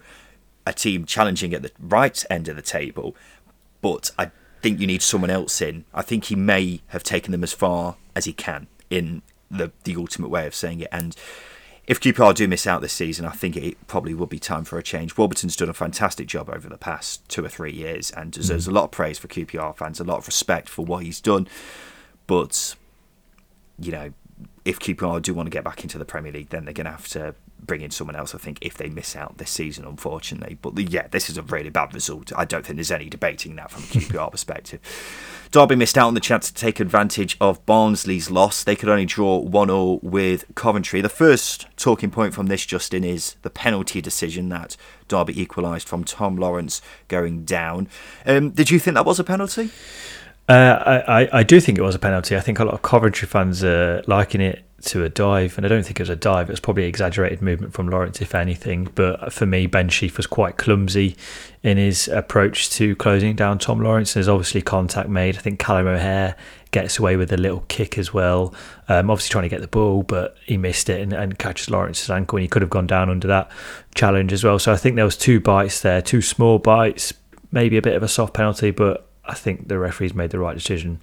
[0.64, 3.16] a team challenging at the right end of the table.
[3.80, 4.30] But I
[4.62, 5.86] think you need someone else in.
[5.92, 9.96] I think he may have taken them as far as he can in the the
[9.96, 11.16] ultimate way of saying it, and
[11.86, 14.76] if QPR do miss out this season, I think it probably would be time for
[14.78, 15.16] a change.
[15.16, 18.70] Warburton's done a fantastic job over the past two or three years and deserves mm.
[18.70, 21.46] a lot of praise for QPR fans, a lot of respect for what he's done.
[22.26, 22.74] But,
[23.78, 24.12] you know,
[24.64, 26.90] if QPR do want to get back into the Premier League, then they're going to
[26.90, 30.58] have to bring in someone else, I think, if they miss out this season, unfortunately.
[30.60, 32.32] But yeah, this is a really bad result.
[32.36, 34.80] I don't think there's any debating that from a QPR perspective.
[35.52, 38.62] Derby missed out on the chance to take advantage of Barnsley's loss.
[38.64, 41.00] They could only draw 1 0 with Coventry.
[41.00, 44.76] The first talking point from this, Justin, is the penalty decision that
[45.08, 47.88] Derby equalised from Tom Lawrence going down.
[48.26, 49.70] Um, did you think that was a penalty?
[50.48, 50.52] Uh,
[51.06, 52.36] I, I- I do think it was a penalty.
[52.36, 55.68] I think a lot of Coventry fans are liking it to a dive, and I
[55.68, 56.48] don't think it was a dive.
[56.48, 58.88] It was probably exaggerated movement from Lawrence, if anything.
[58.94, 61.16] But for me, Ben Sheaf was quite clumsy
[61.62, 64.14] in his approach to closing down Tom Lawrence.
[64.14, 65.36] There's obviously contact made.
[65.36, 66.36] I think Callum O'Hare
[66.70, 68.54] gets away with a little kick as well.
[68.88, 72.10] Um, obviously trying to get the ball, but he missed it and, and catches Lawrence's
[72.10, 73.50] ankle, and he could have gone down under that
[73.94, 74.58] challenge as well.
[74.58, 77.12] So I think there was two bites there, two small bites,
[77.50, 80.54] maybe a bit of a soft penalty, but I think the referees made the right
[80.54, 81.00] decision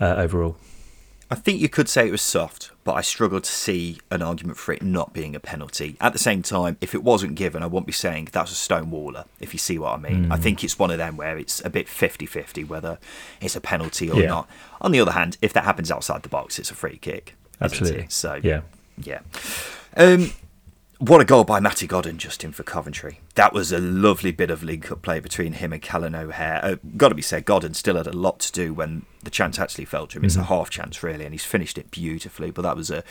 [0.00, 0.56] uh, overall.
[1.30, 4.56] I think you could say it was soft, but I struggle to see an argument
[4.58, 5.96] for it not being a penalty.
[6.00, 9.26] At the same time, if it wasn't given, I wouldn't be saying that's a stonewaller,
[9.38, 10.32] if you see what I mean.
[10.32, 12.98] I think it's one of them where it's a bit 50 50 whether
[13.40, 14.28] it's a penalty or Yeah.
[14.28, 14.48] not.
[14.80, 17.36] On the other hand, if that happens outside the box, it's a free kick.
[17.60, 18.06] Absolutely.
[18.08, 18.62] So, Yeah.
[18.96, 19.20] yeah.
[19.96, 20.32] Um,
[21.00, 23.20] what a goal by Matty Godden, Justin, for Coventry.
[23.34, 26.60] That was a lovely bit of League Cup play between him and Callum O'Hare.
[26.62, 29.58] Uh, Got to be said, Godden still had a lot to do when the chance
[29.58, 30.24] actually fell to him.
[30.26, 32.50] It's a half chance, really, and he's finished it beautifully.
[32.50, 33.02] But that was a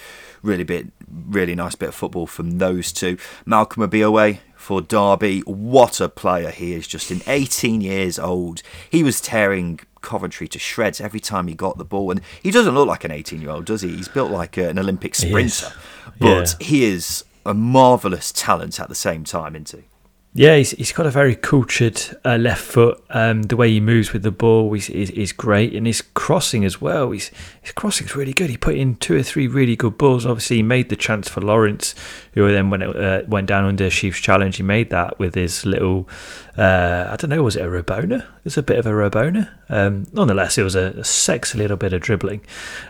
[0.44, 3.18] really bit, really nice bit of football from those two.
[3.46, 5.40] Malcolm Ebiowei for Derby.
[5.42, 7.22] What a player he is, Justin.
[7.28, 8.62] 18 years old.
[8.90, 12.12] He was tearing Coventry to shreds every time he got the ball.
[12.12, 13.96] And he doesn't look like an 18 year old, does he?
[13.96, 15.74] He's built like an Olympic He sprinter.
[16.20, 16.66] But Yeah.
[16.68, 19.88] he is a marvellous talent at the same time, isn't he?
[20.36, 23.04] Yeah, he's, he's got a very cultured uh, left foot.
[23.10, 26.64] Um, the way he moves with the ball is, is, is great, and his crossing
[26.64, 27.10] as well.
[27.12, 27.32] His
[27.62, 28.52] his is really good.
[28.52, 30.28] He put in two or three really good balls.
[30.28, 31.96] Obviously, he made the chance for Lawrence,
[32.34, 34.58] who then went uh, went down under Sheaf's challenge.
[34.58, 36.08] He made that with his little,
[36.56, 38.22] uh, I don't know, was it a Rabona?
[38.22, 39.50] It was a bit of a Rabona.
[39.68, 42.42] Um, nonetheless, it was a, a sexy little bit of dribbling,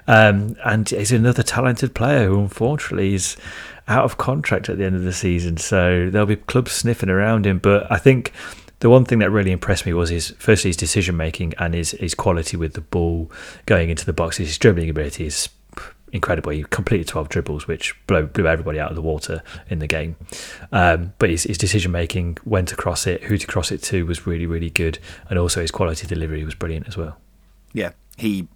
[0.07, 3.37] um, and he's another talented player who unfortunately is
[3.89, 7.45] out of contract at the end of the season, so there'll be clubs sniffing around
[7.45, 7.59] him.
[7.59, 8.31] But I think
[8.79, 11.91] the one thing that really impressed me was his firstly his decision making and his
[11.91, 13.29] his quality with the ball
[13.65, 14.37] going into the box.
[14.37, 15.49] His dribbling ability is
[16.11, 16.51] incredible.
[16.51, 20.15] He completed 12 dribbles, which blew, blew everybody out of the water in the game.
[20.71, 24.05] Um, but his, his decision making, when to cross it, who to cross it to,
[24.05, 24.99] was really, really good.
[25.29, 27.17] And also his quality delivery was brilliant as well.
[27.73, 28.47] Yeah, he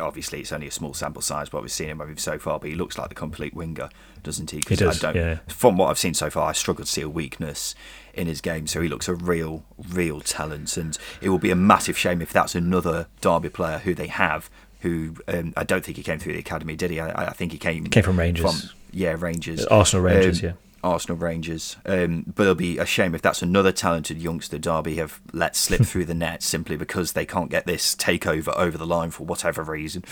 [0.00, 2.70] obviously it's only a small sample size what we've seen him with so far, but
[2.70, 3.88] he looks like the complete winger,
[4.22, 4.62] doesn't he?
[4.68, 5.02] He does.
[5.02, 5.38] yeah.
[5.48, 7.74] From what I've seen so far, I struggle to see a weakness
[8.12, 8.66] in his game.
[8.66, 12.32] So he looks a real, real talent, and it will be a massive shame if
[12.32, 14.50] that's another Derby player who they have.
[14.80, 17.00] Who um, I don't think he came through the academy, did he?
[17.00, 18.44] I, I think he came came from Rangers.
[18.44, 19.64] From, yeah, Rangers.
[19.66, 20.52] Arsenal Rangers, um, yeah.
[20.84, 21.76] Arsenal Rangers.
[21.86, 25.82] Um, but it'll be a shame if that's another talented youngster Derby have let slip
[25.84, 29.62] through the net simply because they can't get this takeover over the line for whatever
[29.62, 30.04] reason.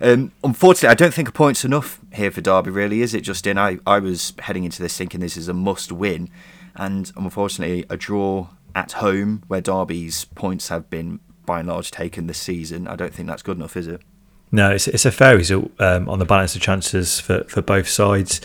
[0.00, 3.56] Um, unfortunately, I don't think a point's enough here for Derby, really, is it, Justin?
[3.56, 6.28] I, I was heading into this thinking this is a must win,
[6.74, 12.26] and unfortunately, a draw at home where Derby's points have been by and large taken
[12.26, 14.02] this season, I don't think that's good enough, is it?
[14.52, 17.88] No, it's, it's a fair result um, on the balance of chances for, for both
[17.88, 18.40] sides.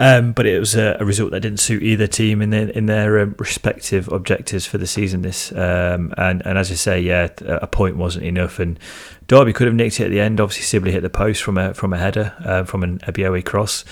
[0.00, 2.86] Um, but it was a, a, result that didn't suit either team in their in
[2.86, 5.20] their um, respective objectives for the season.
[5.20, 8.80] This um, and and as I say, yeah, a point wasn't enough, and
[9.26, 10.40] Derby could have nicked it at the end.
[10.40, 13.84] Obviously, Sibley hit the post from a from a header uh, from an Ebiowei cross,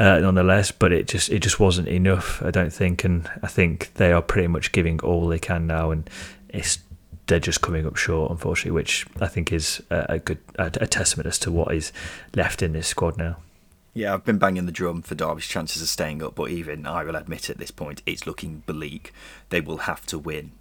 [0.00, 0.72] uh, nonetheless.
[0.72, 2.42] But it just it just wasn't enough.
[2.42, 5.92] I don't think, and I think they are pretty much giving all they can now,
[5.92, 6.10] and
[6.48, 6.80] it's
[7.28, 11.38] they're just coming up short, unfortunately, which I think is a, good a testament as
[11.38, 11.92] to what is
[12.34, 13.36] left in this squad now.
[13.94, 17.04] Yeah, I've been banging the drum for Derby's chances of staying up, but even I
[17.04, 19.12] will admit at this point it's looking bleak.
[19.50, 20.52] They will have to win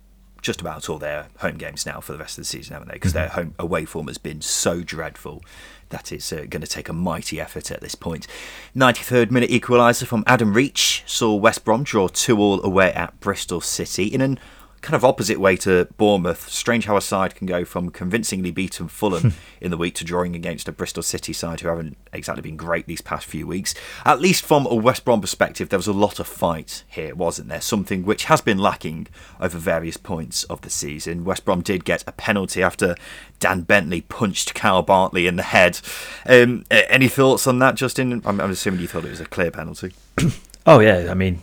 [0.41, 2.95] just about all their home games now for the rest of the season, haven't they?
[2.95, 3.19] Because mm-hmm.
[3.19, 5.43] their home away form has been so dreadful
[5.89, 8.27] that it's uh, going to take a mighty effort at this point.
[8.75, 13.61] 93rd minute equaliser from Adam Reach saw West Brom draw 2 all away at Bristol
[13.61, 14.39] City in an
[14.82, 16.49] kind of opposite way to Bournemouth.
[16.49, 20.36] Strange how a side can go from convincingly beaten Fulham in the week to drawing
[20.36, 23.75] against a Bristol City side who haven't exactly been great these past few weeks.
[24.05, 27.49] At least from a West Brom perspective, there was a lot of fight here, wasn't
[27.49, 27.61] there?
[27.61, 29.07] Something which has been lacking
[29.39, 31.25] over various points of the season.
[31.25, 32.95] West Brom did get a penalty after
[33.39, 35.79] Dan Bentley punched Kyle Bartley in the head.
[36.25, 38.21] Um, any thoughts on that, Justin?
[38.25, 39.93] I'm, I'm assuming you thought it was a clear penalty.
[40.66, 41.41] Oh yeah, I mean,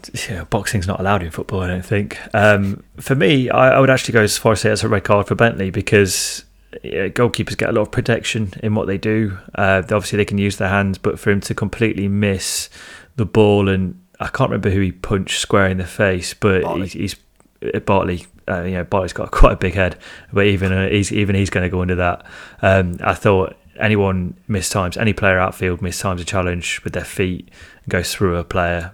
[0.50, 1.60] boxing's not allowed in football.
[1.60, 2.18] I don't think.
[2.34, 5.04] Um, for me, I, I, would actually go as far as say it's a red
[5.04, 6.44] card for Bentley because
[6.84, 9.38] yeah, goalkeepers get a lot of protection in what they do.
[9.56, 12.70] Uh, obviously, they can use their hands, but for him to completely miss
[13.16, 16.88] the ball and I can't remember who he punched square in the face, but Bartley.
[16.88, 17.16] he's,
[17.62, 18.26] he's uh, Bartley.
[18.48, 19.96] Uh, you know, Bartley's got quite a big head,
[20.32, 22.24] but even uh, he's even he's going to go under that.
[22.62, 27.04] Um, I thought anyone miss times, any player outfield miss times a challenge with their
[27.04, 27.50] feet
[27.88, 28.92] goes through a player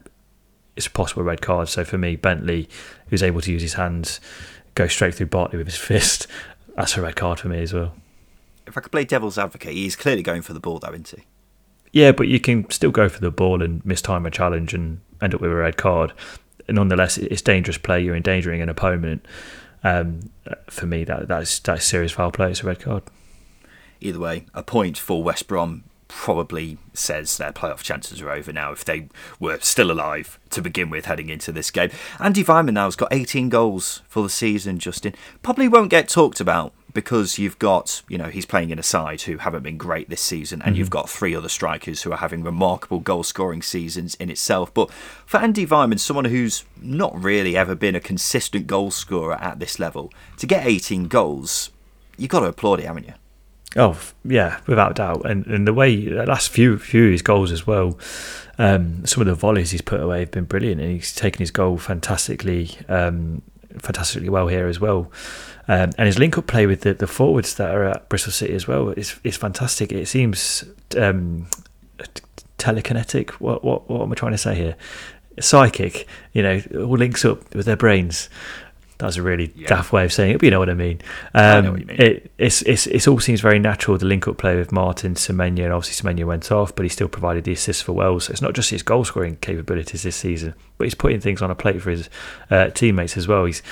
[0.76, 1.68] it's a possible red card.
[1.68, 2.68] So for me, Bentley,
[3.08, 4.20] who's able to use his hands,
[4.74, 6.26] go straight through Bartley with his fist,
[6.76, 7.94] that's a red card for me as well.
[8.66, 11.24] If I could play devil's advocate, he's clearly going for the ball, though, isn't he?
[11.92, 15.00] Yeah, but you can still go for the ball and miss time a challenge and
[15.22, 16.12] end up with a red card.
[16.68, 18.02] Nonetheless, it's dangerous play.
[18.02, 19.24] You're endangering an opponent.
[19.84, 20.30] Um,
[20.68, 22.50] for me, that that's that's serious foul play.
[22.50, 23.02] It's a red card.
[24.00, 28.72] Either way, a point for West Brom probably says their playoff chances are over now
[28.72, 29.08] if they
[29.40, 31.90] were still alive to begin with heading into this game.
[32.20, 35.14] Andy Weimann now has got 18 goals for the season, Justin.
[35.42, 39.20] Probably won't get talked about because you've got, you know, he's playing in a side
[39.22, 40.78] who haven't been great this season, and mm-hmm.
[40.78, 44.72] you've got three other strikers who are having remarkable goal scoring seasons in itself.
[44.72, 44.92] But
[45.26, 49.80] for Andy Weimann, someone who's not really ever been a consistent goal scorer at this
[49.80, 51.70] level, to get 18 goals,
[52.16, 53.14] you've got to applaud it, haven't you?
[53.76, 57.50] Oh yeah, without doubt, and and the way the last few few of his goals
[57.50, 57.98] as well,
[58.58, 61.50] um, some of the volleys he's put away have been brilliant, and he's taken his
[61.50, 63.42] goal fantastically, um,
[63.78, 65.10] fantastically well here as well.
[65.66, 68.54] Um, and his link up play with the, the forwards that are at Bristol City
[68.54, 69.90] as well is is fantastic.
[69.92, 70.64] It seems
[70.96, 71.48] um,
[72.58, 73.30] telekinetic.
[73.32, 74.76] What what what am I trying to say here?
[75.40, 78.28] Psychic, you know, all links up with their brains.
[78.98, 79.66] That's a really Yeah.
[79.68, 81.00] daft way of saying it, but you know what I mean.
[81.34, 82.00] I Um, know what you mean.
[82.00, 83.98] It it's, it's it all seems very natural.
[83.98, 87.08] The link up play with Martin Semenyo, and obviously Semenyo went off, but he still
[87.08, 88.30] provided the assist for Wells.
[88.30, 91.54] It's not just his goal scoring capabilities this season, but he's putting things on a
[91.56, 92.08] plate for his
[92.50, 93.44] uh, teammates as well.
[93.46, 93.62] He's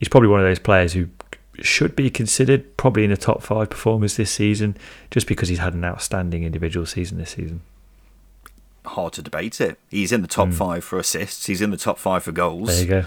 [0.00, 1.06] he's probably one of those players who
[1.60, 4.76] should be considered probably in the top five performers this season,
[5.12, 7.60] just because he's had an outstanding individual season this season.
[8.84, 9.78] Hard to debate it.
[9.90, 11.46] He's in the top five for assists.
[11.46, 12.68] He's in the top five for goals.
[12.68, 13.04] There you go.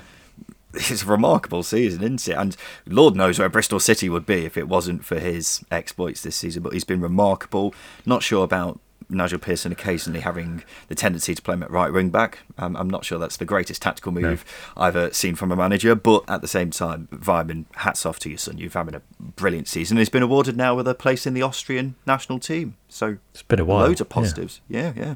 [0.91, 2.37] it's a remarkable season, isn't it?
[2.37, 6.35] And Lord knows where Bristol City would be if it wasn't for his exploits this
[6.35, 6.63] season.
[6.63, 7.73] But he's been remarkable.
[8.05, 8.79] Not sure about
[9.09, 12.39] Nigel Pearson occasionally having the tendency to play him at right wing back.
[12.57, 14.45] Um, I'm not sure that's the greatest tactical move
[14.75, 15.95] I've ever seen from a manager.
[15.95, 18.57] But at the same time, Weimann, hats off to you, son.
[18.57, 19.97] You've having a brilliant season.
[19.97, 22.75] He's been awarded now with a place in the Austrian national team.
[22.87, 23.87] So It's been a while.
[23.87, 24.13] Loads of yeah.
[24.13, 24.61] positives.
[24.69, 24.93] Yeah.
[24.95, 25.15] yeah,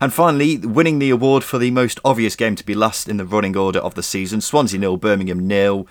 [0.00, 3.24] And finally, winning the award for the most obvious game to be last in the
[3.24, 5.86] running order of the season Swansea nil, Birmingham nil.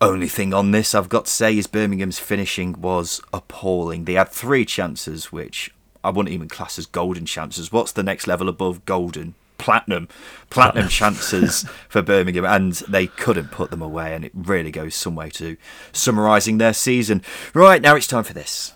[0.00, 4.04] Only thing on this I've got to say is Birmingham's finishing was appalling.
[4.04, 5.72] They had three chances, which
[6.04, 7.72] I wouldn't even class as golden chances.
[7.72, 9.34] What's the next level above golden?
[9.56, 10.08] Platinum.
[10.50, 15.14] Platinum chances for Birmingham, and they couldn't put them away, and it really goes some
[15.14, 15.56] way to
[15.92, 17.22] summarising their season.
[17.54, 18.74] Right, now it's time for this.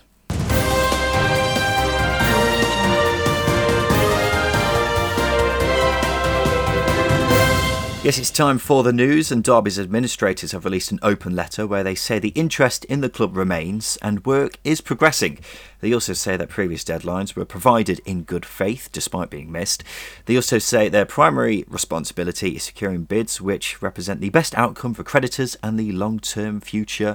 [8.09, 11.85] Yes, it's time for the news, and Derby's administrators have released an open letter where
[11.85, 15.41] they say the interest in the club remains and work is progressing.
[15.81, 19.85] They also say that previous deadlines were provided in good faith despite being missed.
[20.25, 25.05] They also say their primary responsibility is securing bids which represent the best outcome for
[25.05, 27.15] creditors and the long term future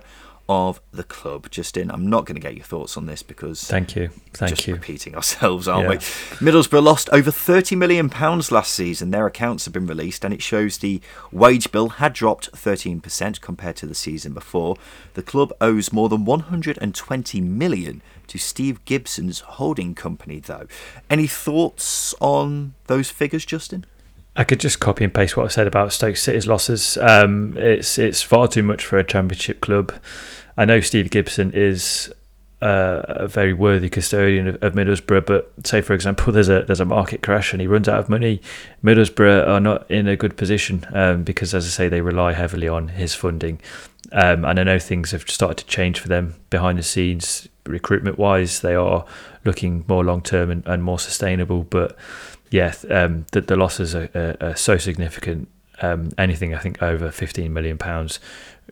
[0.50, 1.50] of the club.
[1.50, 4.10] Justin, I'm not going to get your thoughts on this because Thank you.
[4.34, 4.74] Thank just you.
[4.74, 5.96] repeating ourselves, aren't we?
[5.96, 9.12] Middlesbrough lost over £30 million last season.
[9.12, 13.76] Their accounts have been released, and it shows the wage bill had dropped 13% compared
[13.78, 14.76] to the season before.
[15.14, 20.68] The club owes more than £120 million to Steve Gibson's holding company, though.
[21.10, 23.86] Any thoughts on those figures, Justin?
[24.36, 26.98] I could just copy and paste what I said about Stoke City's losses.
[26.98, 29.94] Um, it's it's far too much for a Championship club.
[30.58, 32.12] I know Steve Gibson is
[32.62, 36.80] uh, a very worthy custodian of, of Middlesbrough, but say for example, there's a there's
[36.80, 38.42] a market crash and he runs out of money.
[38.84, 42.68] Middlesbrough are not in a good position um, because, as I say, they rely heavily
[42.68, 43.62] on his funding.
[44.12, 48.18] Um, and I know things have started to change for them behind the scenes, recruitment
[48.18, 48.62] wise.
[48.62, 49.06] They are
[49.46, 51.98] looking more long term and, and more sustainable, but
[52.54, 55.48] yeah, um, the, the losses are, are, are so significant.
[55.82, 58.20] Um, anything I think over fifteen million pounds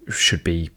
[0.09, 0.69] should be.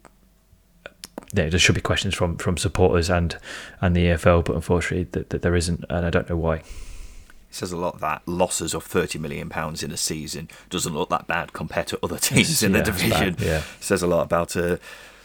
[1.33, 3.37] Yeah, there should be questions from, from supporters and
[3.81, 6.55] and the EFL, but unfortunately that, that there isn't, and I don't know why.
[6.57, 6.65] It
[7.51, 11.27] says a lot that losses of thirty million pounds in a season doesn't look that
[11.27, 13.35] bad compared to other teams in the Yeah, it's division.
[13.39, 13.61] yeah.
[13.79, 14.77] says a lot about uh,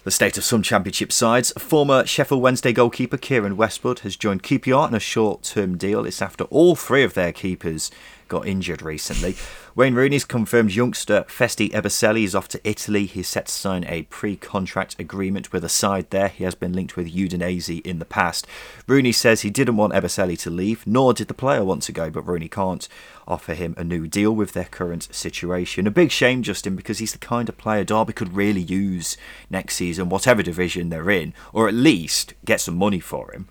[0.05, 1.53] the state of some championship sides.
[1.59, 6.07] Former Sheffield Wednesday goalkeeper Keiren Westwood has joined QPR in a short-term deal.
[6.07, 7.91] It's after all three of their keepers
[8.29, 9.37] got injured recently.
[9.81, 13.07] Wayne Rooney's confirmed youngster Festy Ebosele is off to Italy.
[13.07, 16.29] He's set to sign a pre-contract agreement with a side there.
[16.29, 18.47] He has been linked with Udinese in the past.
[18.87, 22.11] Rooney says he didn't want Eberselli to leave, nor did the player want to go,
[22.11, 22.89] but Rooney can't
[23.27, 25.87] offer him a new deal with their current situation.
[25.87, 29.17] A big shame, Justin, because he's the kind of player Derby could really use
[29.49, 33.49] next season, whatever division they're in, or at least get some money for him.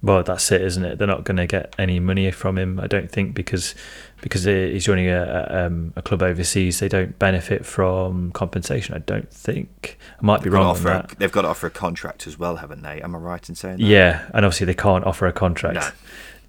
[0.00, 0.98] Well, that's it, isn't it?
[0.98, 3.74] They're not going to get any money from him, I don't think, because
[4.20, 6.78] because he's joining a, a, um, a club overseas.
[6.80, 8.94] They don't benefit from compensation.
[8.94, 9.98] I don't think.
[10.20, 11.14] I might be They've wrong on a- that.
[11.18, 13.00] they've got to offer a contract as well, haven't they?
[13.02, 13.84] Am I right in saying that?
[13.84, 15.88] Yeah, and obviously they can't offer a contract No.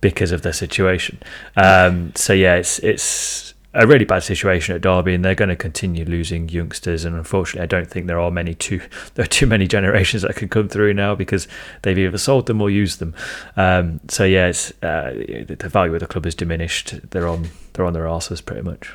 [0.02, 1.20] because of their situation.
[1.56, 5.56] Um, so yeah, it's it's a really bad situation at Derby, and they're going to
[5.56, 7.06] continue losing youngsters.
[7.06, 8.82] And unfortunately, I don't think there are many too
[9.16, 11.48] there are too many generations that can come through now because
[11.84, 13.14] they've either sold them or used them.
[13.58, 14.48] Um, so yeah,
[14.82, 17.12] uh, the value of the club is diminished.
[17.12, 18.92] They're on they're on their arses pretty much.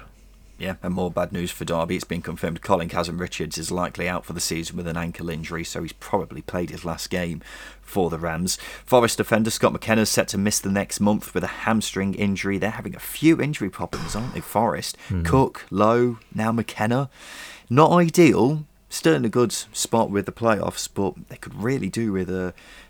[0.56, 1.96] Yeah, and more bad news for Derby.
[1.96, 5.64] It's been confirmed Colin Kazim-Richards is likely out for the season with an ankle injury,
[5.64, 7.42] so he's probably played his last game
[7.82, 8.56] for the Rams.
[8.84, 12.56] Forest defender Scott McKenna is set to miss the next month with a hamstring injury.
[12.58, 14.96] They're having a few injury problems, aren't they, Forest?
[15.08, 15.24] Hmm.
[15.24, 17.10] Cook, Lowe, now McKenna.
[17.68, 18.64] Not ideal.
[18.88, 22.30] Still in a good spot with the playoffs, but they could really do with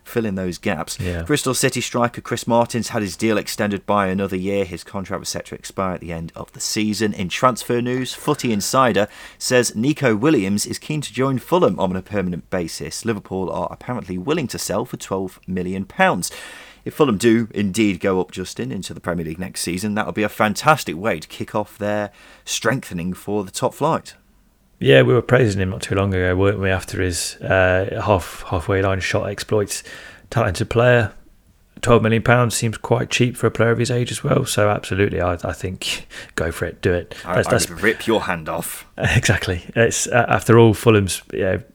[0.04, 0.98] uh, filling those gaps.
[0.98, 1.22] Yeah.
[1.22, 4.64] Bristol City striker Chris Martins had his deal extended by another year.
[4.64, 7.12] His contract was set to expire at the end of the season.
[7.12, 12.02] In transfer news, Footy Insider says Neco Williams is keen to join Fulham on a
[12.02, 13.04] permanent basis.
[13.04, 15.86] Liverpool are apparently willing to sell for £12 million.
[16.84, 20.14] If Fulham do indeed go up, Justin, into the Premier League next season, that would
[20.14, 22.10] be a fantastic way to kick off their
[22.44, 24.14] strengthening for the top flight.
[24.80, 26.70] Yeah, we were praising him not too long ago, weren't we?
[26.70, 29.82] After his uh, half halfway line shot exploits,
[30.30, 31.12] talented player.
[31.80, 34.46] Twelve million pounds seems quite cheap for a player of his age as well.
[34.46, 37.14] So absolutely, I, I think go for it, do it.
[37.24, 38.86] I, I would rip your hand off.
[38.96, 39.62] Exactly.
[39.76, 41.22] It's uh, after all Fulham's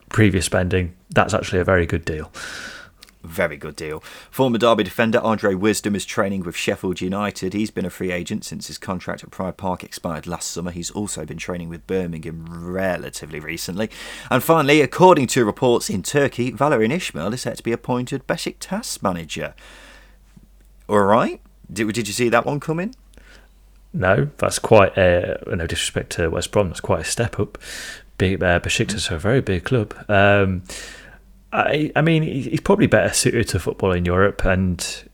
[0.08, 2.32] previous spending, that's actually a very good deal.
[3.22, 4.00] Very good deal.
[4.30, 7.52] Former Derby defender Andre Wisdom is training with Sheffield United.
[7.52, 10.70] He's been a free agent since his contract at Pride Park expired last summer.
[10.70, 13.90] He's also been training with Birmingham relatively recently.
[14.30, 19.02] And finally, according to reports in Turkey, Valerien Ismaël is set to be appointed Besiktas
[19.02, 19.54] manager.
[20.88, 21.42] All right.
[21.70, 22.94] Did, did you see that one coming?
[23.92, 26.68] No, that's quite a, no disrespect to West Brom.
[26.68, 27.58] That's quite a step up.
[28.18, 29.94] Uh, Besiktas are a very big club.
[30.08, 30.62] Um,
[31.52, 35.04] I, I mean, he's probably better suited to football in Europe, and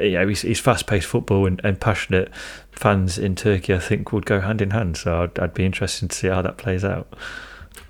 [0.00, 2.30] you know, he's, he's fast-paced football and, and, passionate
[2.70, 3.74] fans in Turkey.
[3.74, 4.96] I think would go hand in hand.
[4.96, 7.12] So I'd, I'd be interested to see how that plays out.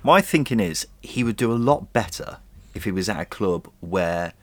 [0.03, 2.37] My thinking is he would do a lot better
[2.73, 4.33] if he was at a club where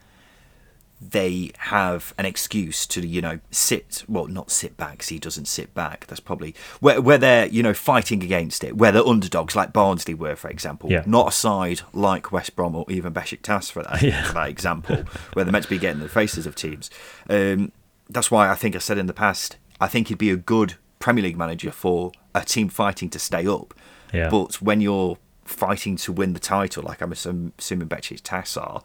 [1.10, 5.74] they have an excuse to you know sit well not sit back he doesn't sit
[5.74, 9.72] back that's probably where, where they're you know fighting against it where they're underdogs like
[9.72, 11.02] Barnsley were for example yeah.
[11.06, 14.24] not a side like West Brom or even Besiktas for that, yeah.
[14.24, 16.90] for that example where they're meant to be getting the faces of teams
[17.28, 17.72] um,
[18.08, 20.74] that's why I think I said in the past I think he'd be a good
[20.98, 23.74] Premier League manager for a team fighting to stay up
[24.12, 24.30] yeah.
[24.30, 28.82] but when you're fighting to win the title like I'm assuming Besiktas are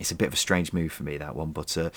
[0.00, 1.90] it's a bit of a strange move for me that one, but uh,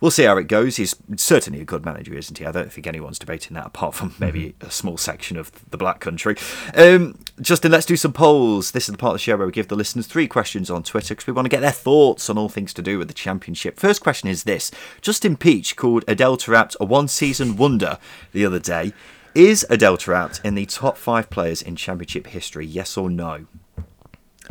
[0.00, 0.76] we'll see how it goes.
[0.76, 2.46] He's certainly a good manager, isn't he?
[2.46, 4.66] I don't think anyone's debating that, apart from maybe mm-hmm.
[4.66, 6.36] a small section of the Black Country.
[6.74, 8.70] Um, Justin, let's do some polls.
[8.72, 10.82] This is the part of the show where we give the listeners three questions on
[10.82, 13.14] Twitter because we want to get their thoughts on all things to do with the
[13.14, 13.78] Championship.
[13.78, 14.70] First question is this:
[15.02, 17.98] Justin Peach called Adel Taarabt a one-season wonder
[18.32, 18.94] the other day.
[19.34, 22.66] Is Adel Taarabt in the top five players in Championship history?
[22.66, 23.46] Yes or no?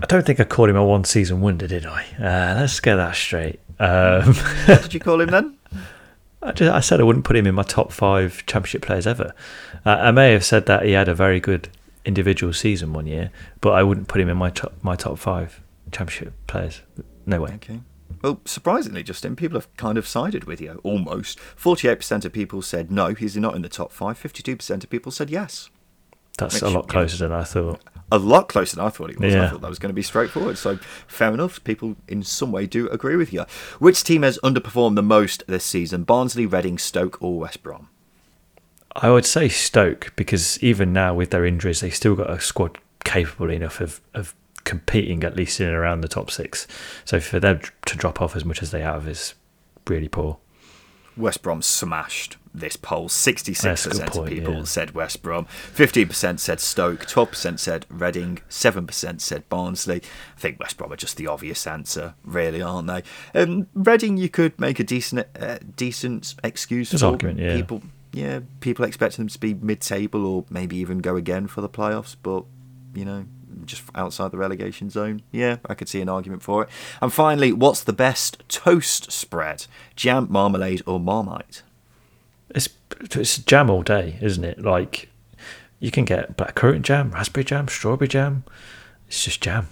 [0.02, 2.06] I don't think I called him a one season wonder, did I?
[2.18, 3.60] Uh, let's get that straight.
[3.80, 4.34] Um,
[4.66, 5.58] what did you call him then?
[6.42, 9.34] I, just, I, said I wouldn't put him in my top five championship players ever.
[9.86, 11.68] Uh, I may have said that he had a very good
[12.06, 13.30] individual season one year,
[13.60, 16.82] but I wouldn't put him in my top my top five championship players.
[17.26, 17.52] No way.
[17.56, 17.82] Okay.
[18.22, 21.40] Well, surprisingly, Justin, people have kind of sided with you almost.
[21.40, 24.18] Forty-eight percent of people said no, he's not in the top five.
[24.18, 25.70] Fifty-two percent of people said yes.
[26.38, 27.82] That's Which, a lot closer than I thought
[28.12, 29.34] a lot closer than I thought it was.
[29.34, 29.46] Yeah.
[29.46, 30.58] I thought that was going to be straightforward.
[30.58, 31.64] So fair enough.
[31.64, 33.46] People in some way do agree with you.
[33.80, 36.04] Which team has underperformed the most this season?
[36.04, 37.90] Barnsley, Reading, Stoke, or West Brom?
[38.96, 42.78] I would say Stoke because even now with their injuries, they still got a squad
[43.04, 46.68] capable enough of, of competing at least in and around the top six.
[47.06, 49.36] So for them to drop off as much as they have is
[49.88, 50.38] really poor.
[51.16, 53.08] West Brom smashed this poll.
[53.08, 54.64] 66% point, of people yeah.
[54.64, 60.02] said West Brom, 15% said Stoke, 12% said Reading, 7% said Barnsley.
[60.36, 63.04] I think West Brom are just the obvious answer, really, aren't they?
[63.40, 67.56] Um, Reading, you could make a decent uh, decent excuse There's for argument, yeah.
[67.56, 67.82] people.
[68.12, 72.16] Yeah, people expecting them to be mid-table or maybe even go again for the playoffs,
[72.24, 72.44] but
[72.96, 73.26] you know,
[73.66, 75.22] just outside the relegation zone.
[75.32, 76.70] Yeah, I could see an argument for it.
[77.02, 79.68] And finally, what's the best toast spread?
[79.96, 81.64] Jam, marmalade, or marmite?
[82.56, 82.70] It's
[83.02, 84.62] it's jam all day, isn't it?
[84.62, 85.10] Like
[85.80, 88.44] you can get blackcurrant jam, raspberry jam, strawberry jam.
[89.08, 89.68] It's just jam.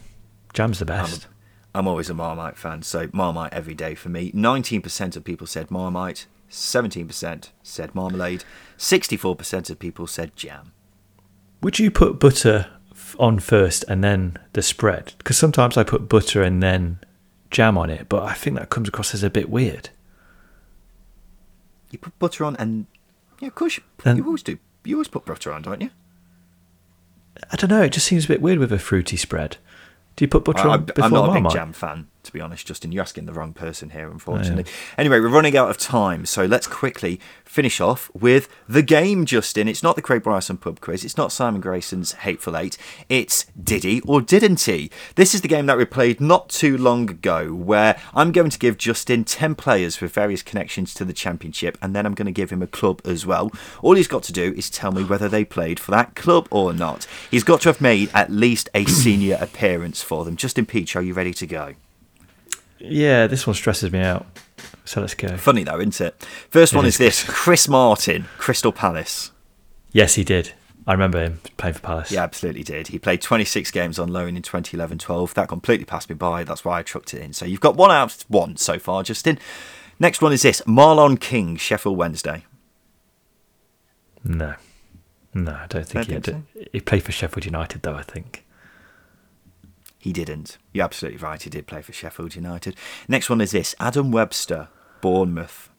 [0.53, 1.27] Jam's the best.
[1.73, 4.31] I'm, I'm always a Marmite fan, so Marmite every day for me.
[4.31, 8.43] 19% of people said Marmite, 17% said marmalade,
[8.77, 10.71] 64% of people said jam.
[11.61, 12.67] Would you put butter
[13.19, 15.13] on first and then the spread?
[15.17, 16.99] Because sometimes I put butter and then
[17.51, 19.89] jam on it, but I think that comes across as a bit weird.
[21.89, 22.85] You put butter on, and
[23.39, 24.57] yeah, of course you, then, you always do.
[24.83, 25.89] You always put butter on, don't you?
[27.51, 27.83] I don't know.
[27.83, 29.57] It just seems a bit weird with a fruity spread.
[30.15, 31.39] Do you put butter I, on before I'm not Marmite?
[31.39, 32.91] a big jam fan, to be honest, Justin.
[32.91, 34.65] You're asking the wrong person here, unfortunately.
[34.67, 34.95] Oh, yeah.
[34.99, 39.67] Anyway, we're running out of time, so let's quickly finish off with the game, Justin.
[39.67, 41.03] It's not the Craig Bryson pub quiz.
[41.03, 42.77] It's not Simon Grayson's Hateful Eight.
[43.09, 44.91] It's Did he or didn't he?
[45.15, 48.59] This is the game that we played not too long ago, where I'm going to
[48.59, 52.31] give Justin 10 players with various connections to the Championship, and then I'm going to
[52.31, 53.51] give him a club as well.
[53.81, 56.73] All he's got to do is tell me whether they played for that club or
[56.73, 57.07] not.
[57.31, 60.35] He's got to have made at least a senior appearance for them.
[60.35, 61.73] Justin Peach, are you ready to go?
[62.79, 64.25] Yeah, this one stresses me out.
[64.85, 65.35] So let's go.
[65.37, 66.25] Funny though, isn't it?
[66.49, 69.31] First one is, is this Chris Martin, Crystal Palace.
[69.91, 70.53] Yes, he did.
[70.85, 72.11] I remember him playing for Palace.
[72.11, 72.87] Yeah, absolutely did.
[72.87, 75.33] He played 26 games on loan in 2011 12.
[75.33, 76.45] That completely passed me by.
[76.45, 77.33] That's why I trucked it in.
[77.33, 79.37] So you've got one out of one so far, Justin.
[79.99, 82.45] Next one is this Marlon King, Sheffield Wednesday.
[84.23, 84.55] No.
[85.33, 86.63] No, I don't think don't he think So?
[86.71, 88.45] He played for Sheffield United, though, I think.
[89.99, 90.57] He didn't.
[90.73, 91.41] You're absolutely right.
[91.41, 92.75] He did play for Sheffield United.
[93.07, 94.69] Next one is this Adam Webster,
[95.01, 95.69] Bournemouth.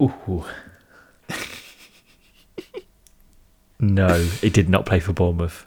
[0.00, 0.44] Ooh.
[3.78, 5.66] no, he did not play for Bournemouth.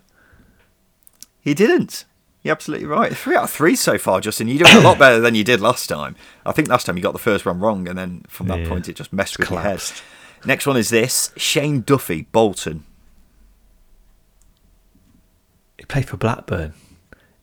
[1.41, 2.05] He didn't.
[2.43, 3.15] You're absolutely right.
[3.15, 4.47] Three out of three so far, Justin.
[4.47, 6.15] You're doing a lot better than you did last time.
[6.45, 8.70] I think last time you got the first one wrong, and then from that Yeah.
[8.70, 9.97] point it just messed with collapsed.
[9.97, 10.03] your
[10.41, 10.47] head.
[10.47, 12.86] Next one is this Shane Duffy, Bolton.
[15.88, 16.73] He played for Blackburn.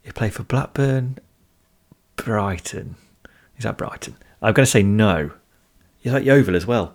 [0.03, 1.19] He played for Blackburn,
[2.17, 2.97] Brighton.
[3.57, 4.17] Is that Brighton?
[4.43, 5.31] I'm going to say no.
[6.01, 6.93] He's at Yeovil as well.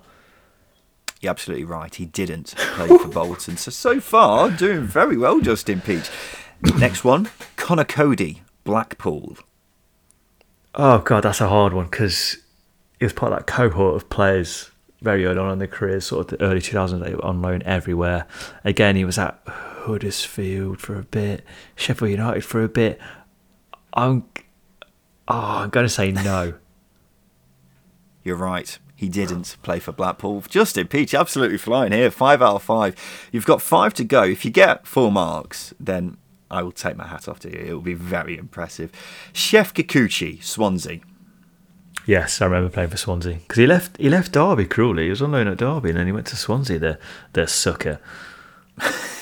[1.21, 1.95] You're absolutely right.
[1.95, 3.57] He didn't play for Bolton.
[3.57, 6.11] So, so far, doing very well, Justin Peach.
[6.77, 9.35] Next one Conor Coady, Blackpool.
[10.75, 12.37] Oh god, that's a hard one because
[12.99, 14.69] he was part of that cohort of players
[15.01, 17.03] very early on in their careers, sort of the early 2000s.
[17.03, 18.27] They were on loan everywhere.
[18.63, 19.43] Again, he was at
[19.89, 21.43] Huddersfield for a bit,
[21.75, 22.99] Sheffield United for a bit.
[23.93, 24.23] I'm,
[25.27, 26.53] oh, I'm going to say no.
[28.23, 28.77] You're right.
[28.95, 30.43] He didn't play for Blackpool.
[30.47, 32.11] Justin Peach, absolutely flying here.
[32.11, 32.95] Five out of five.
[33.31, 34.23] You've got five to go.
[34.23, 36.17] If you get four marks, then
[36.51, 37.65] I will take my hat off to you.
[37.65, 38.91] It will be very impressive.
[39.33, 40.99] Shefki Kuqi, Swansea.
[42.05, 43.97] Yes, I remember playing for Swansea because he left.
[43.97, 45.05] He left Derby cruelly.
[45.05, 46.77] He was on loan at Derby, and then he went to Swansea.
[46.77, 46.99] The
[47.33, 47.99] the sucker.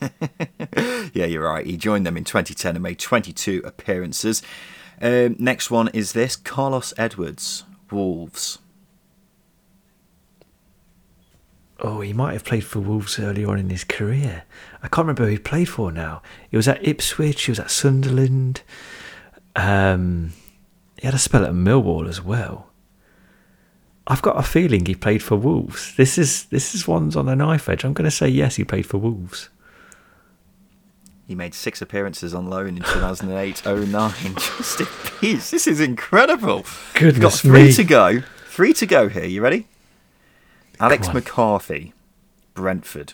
[1.14, 1.66] Yeah, you're right.
[1.66, 4.42] He joined them in 2010 and made 22 appearances.
[5.00, 8.58] Um, next one is this Carlos Edwards, Wolves.
[11.80, 14.44] Oh, he might have played for Wolves early on in his career.
[14.82, 16.22] I can't remember who he played for now.
[16.50, 18.62] He was at Ipswich, he was at Sunderland.
[19.54, 20.32] Um,
[21.00, 22.70] he had a spell at Millwall as well.
[24.08, 25.94] I've got a feeling he played for Wolves.
[25.96, 27.84] This is this is one's on a knife edge.
[27.84, 29.50] I'm going to say yes, he played for Wolves.
[31.28, 34.34] He made six appearances on loan in 2008 09.
[34.34, 34.86] Justin
[35.20, 36.64] Peach, this is incredible.
[36.98, 37.72] You've got three me.
[37.74, 38.20] to go.
[38.46, 39.26] Three to go here.
[39.26, 39.66] You ready?
[40.80, 41.14] Alex on.
[41.14, 41.92] McCarthy,
[42.54, 43.12] Brentford.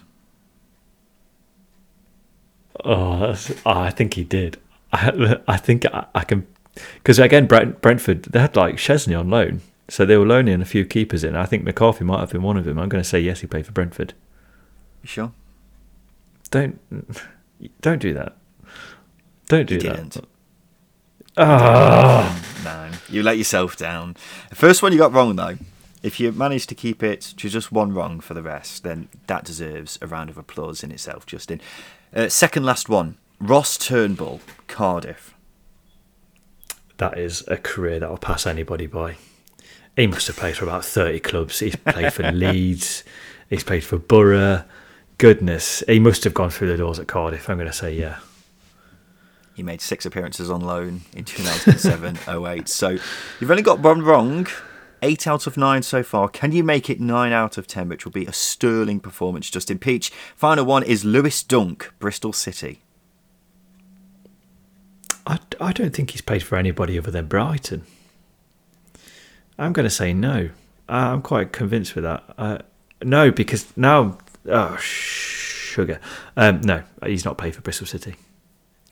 [2.85, 3.35] Oh,
[3.67, 4.59] oh, I think he did.
[4.93, 6.47] I, I think I, I can
[6.95, 10.65] because again, Brent, Brentford they had like Szczęsny on loan, so they were loaning a
[10.65, 11.35] few keepers in.
[11.35, 12.79] I think McCarthy might have been one of them.
[12.79, 14.15] I'm going to say yes, he played for Brentford.
[15.03, 15.33] You sure?
[16.53, 16.79] Don't
[17.81, 18.37] don't do that.
[19.49, 19.97] Don't do He that.
[19.97, 20.27] didn't.
[21.37, 24.17] Ah, No, you let yourself down.
[24.51, 25.57] The first one you got wrong though.
[26.03, 29.45] If you manage to keep it to just one wrong for the rest, then that
[29.45, 31.61] deserves a round of applause in itself, Justin.
[32.15, 35.35] Uh, second last one, Ross Turnbull, Cardiff.
[36.99, 39.17] that is a career that will pass anybody by.
[39.97, 41.59] He must have played for about thirty clubs.
[41.61, 43.03] He's played for Leeds.
[43.49, 44.65] He's played for Borough.
[45.19, 47.49] Goodness, he must have gone through the doors at Cardiff.
[47.49, 48.19] I'm going to say yeah.
[49.55, 52.69] He made six appearances on loan in 2007 08.
[52.69, 52.99] So
[53.41, 54.49] you've only got one wrong.
[55.03, 56.29] Eight out of nine so far.
[56.29, 59.79] Can you make it nine out of ten, which will be a sterling performance, Justin
[59.79, 60.11] Peach?
[60.35, 62.81] Final one is Lewis Dunk, Bristol City.
[65.27, 67.85] I, I don't think he's played for anybody other than Brighton.
[69.59, 70.51] I'm going to say no.
[70.89, 72.25] I'm quite convinced with that.
[72.37, 72.59] Uh,
[73.03, 76.01] no, because now, oh sugar.
[76.37, 78.17] Um, no, he's not paid for Bristol City.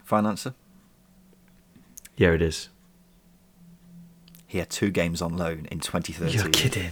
[0.05, 0.55] Final answer?
[2.17, 2.69] Yeah, it is.
[4.47, 6.39] He had two games on loan in 2013.
[6.39, 6.91] You're kidding.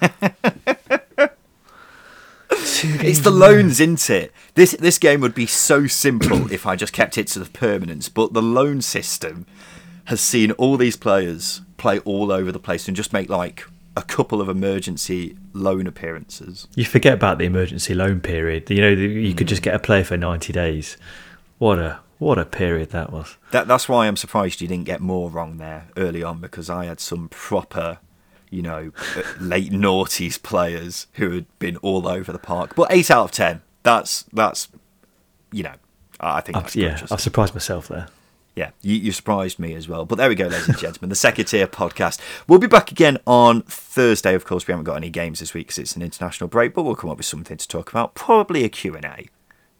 [2.82, 4.32] It's the loans, isn't it?
[4.54, 8.08] This this game would be so simple if I just kept it to the permanence,
[8.08, 9.46] but the loan system
[10.06, 13.64] has seen all these players play all over the place and just make like
[13.96, 16.68] a couple of emergency loan appearances.
[16.74, 18.68] You forget about the emergency loan period.
[18.70, 19.48] You know, you could Hmm.
[19.48, 20.96] just get a player for 90 days.
[21.58, 23.36] What a what a period that was.
[23.50, 26.86] That that's why I'm surprised you didn't get more wrong there early on because I
[26.86, 27.98] had some proper,
[28.50, 32.74] you know, uh, late noughties players who had been all over the park.
[32.74, 34.68] But eight out of ten, that's that's,
[35.52, 35.74] you know,
[36.20, 38.08] I think good, yeah, I've surprised myself there.
[38.56, 40.06] Yeah, you, you surprised me as well.
[40.06, 41.10] But there we go, ladies and gentlemen.
[41.10, 42.18] The second tier podcast.
[42.48, 44.34] We'll be back again on Thursday.
[44.34, 46.82] Of course, we haven't got any games this week because it's an international break, but
[46.84, 48.14] we'll come up with something to talk about.
[48.14, 49.28] Probably a Q&A.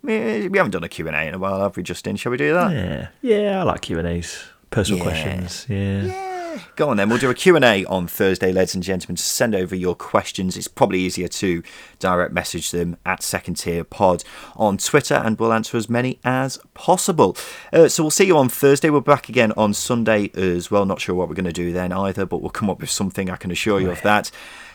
[0.02, 0.12] We
[0.58, 2.16] haven't done a Q&A in a while, have we, Justin?
[2.16, 2.70] Shall we do that?
[2.70, 5.04] Yeah, yeah, I like Q and A's, personal Yeah.
[5.04, 5.66] questions.
[5.70, 6.35] Yeah.
[6.76, 7.08] Go on then.
[7.08, 9.16] We'll do a Q&A on Thursday, ladies and gentlemen.
[9.16, 10.56] Just send over your questions.
[10.56, 11.62] It's probably easier to
[11.98, 14.24] direct message them at Second Tier Pod
[14.56, 17.36] on Twitter, and we'll answer as many as possible.
[17.72, 18.90] Uh, so we'll see you on Thursday.
[18.90, 20.84] We're back again on Sunday as well.
[20.84, 23.30] Not sure what we're going to do then either, but we'll come up with something.
[23.30, 24.30] I can assure you of that.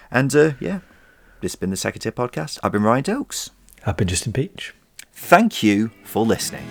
[0.09, 0.79] And uh, yeah,
[1.41, 2.59] this has been the Second Tier Podcast.
[2.63, 3.51] I've been Ryan Dilks.
[3.85, 4.73] I've been Justin Peach.
[5.13, 6.67] Thank you for listening.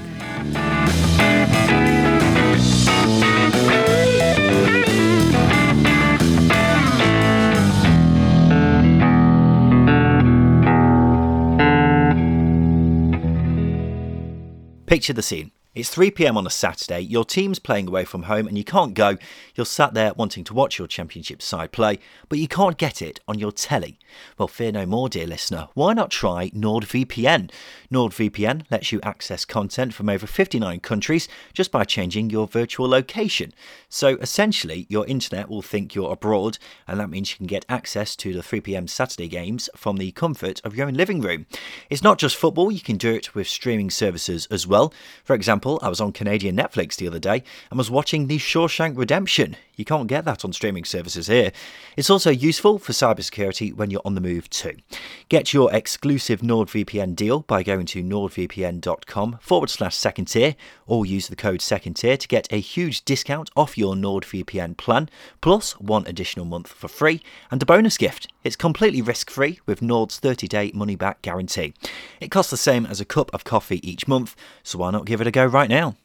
[14.91, 15.53] Picture the scene.
[15.72, 18.92] It's 3 pm on a Saturday, your team's playing away from home and you can't
[18.92, 19.16] go.
[19.54, 23.20] You're sat there wanting to watch your championship side play, but you can't get it
[23.28, 23.96] on your telly.
[24.36, 25.68] Well, fear no more, dear listener.
[25.74, 27.52] Why not try NordVPN?
[27.92, 33.52] NordVPN lets you access content from over 59 countries just by changing your virtual location.
[33.88, 36.58] So essentially, your internet will think you're abroad,
[36.88, 40.10] and that means you can get access to the 3 pm Saturday games from the
[40.10, 41.46] comfort of your own living room.
[41.88, 44.92] It's not just football, you can do it with streaming services as well.
[45.22, 48.38] For example, example, I was on Canadian Netflix the other day and was watching The
[48.38, 49.56] Shawshank Redemption.
[49.81, 51.53] You can't get that on streaming services here.
[51.97, 54.76] It's also useful for cybersecurity when you're on the move too.
[55.31, 60.55] Get your exclusive NordVPN deal by going to nordvpn.com forward slash second tier
[60.87, 65.09] or use the code second tier to get a huge discount off your NordVPN plan,
[65.41, 68.31] plus one additional month for free and a bonus gift.
[68.45, 71.72] It's completely risk free with Nord's 30 day money back guarantee.
[72.20, 75.22] It costs the same as a cup of coffee each month, so why not give
[75.22, 75.95] it a go right now?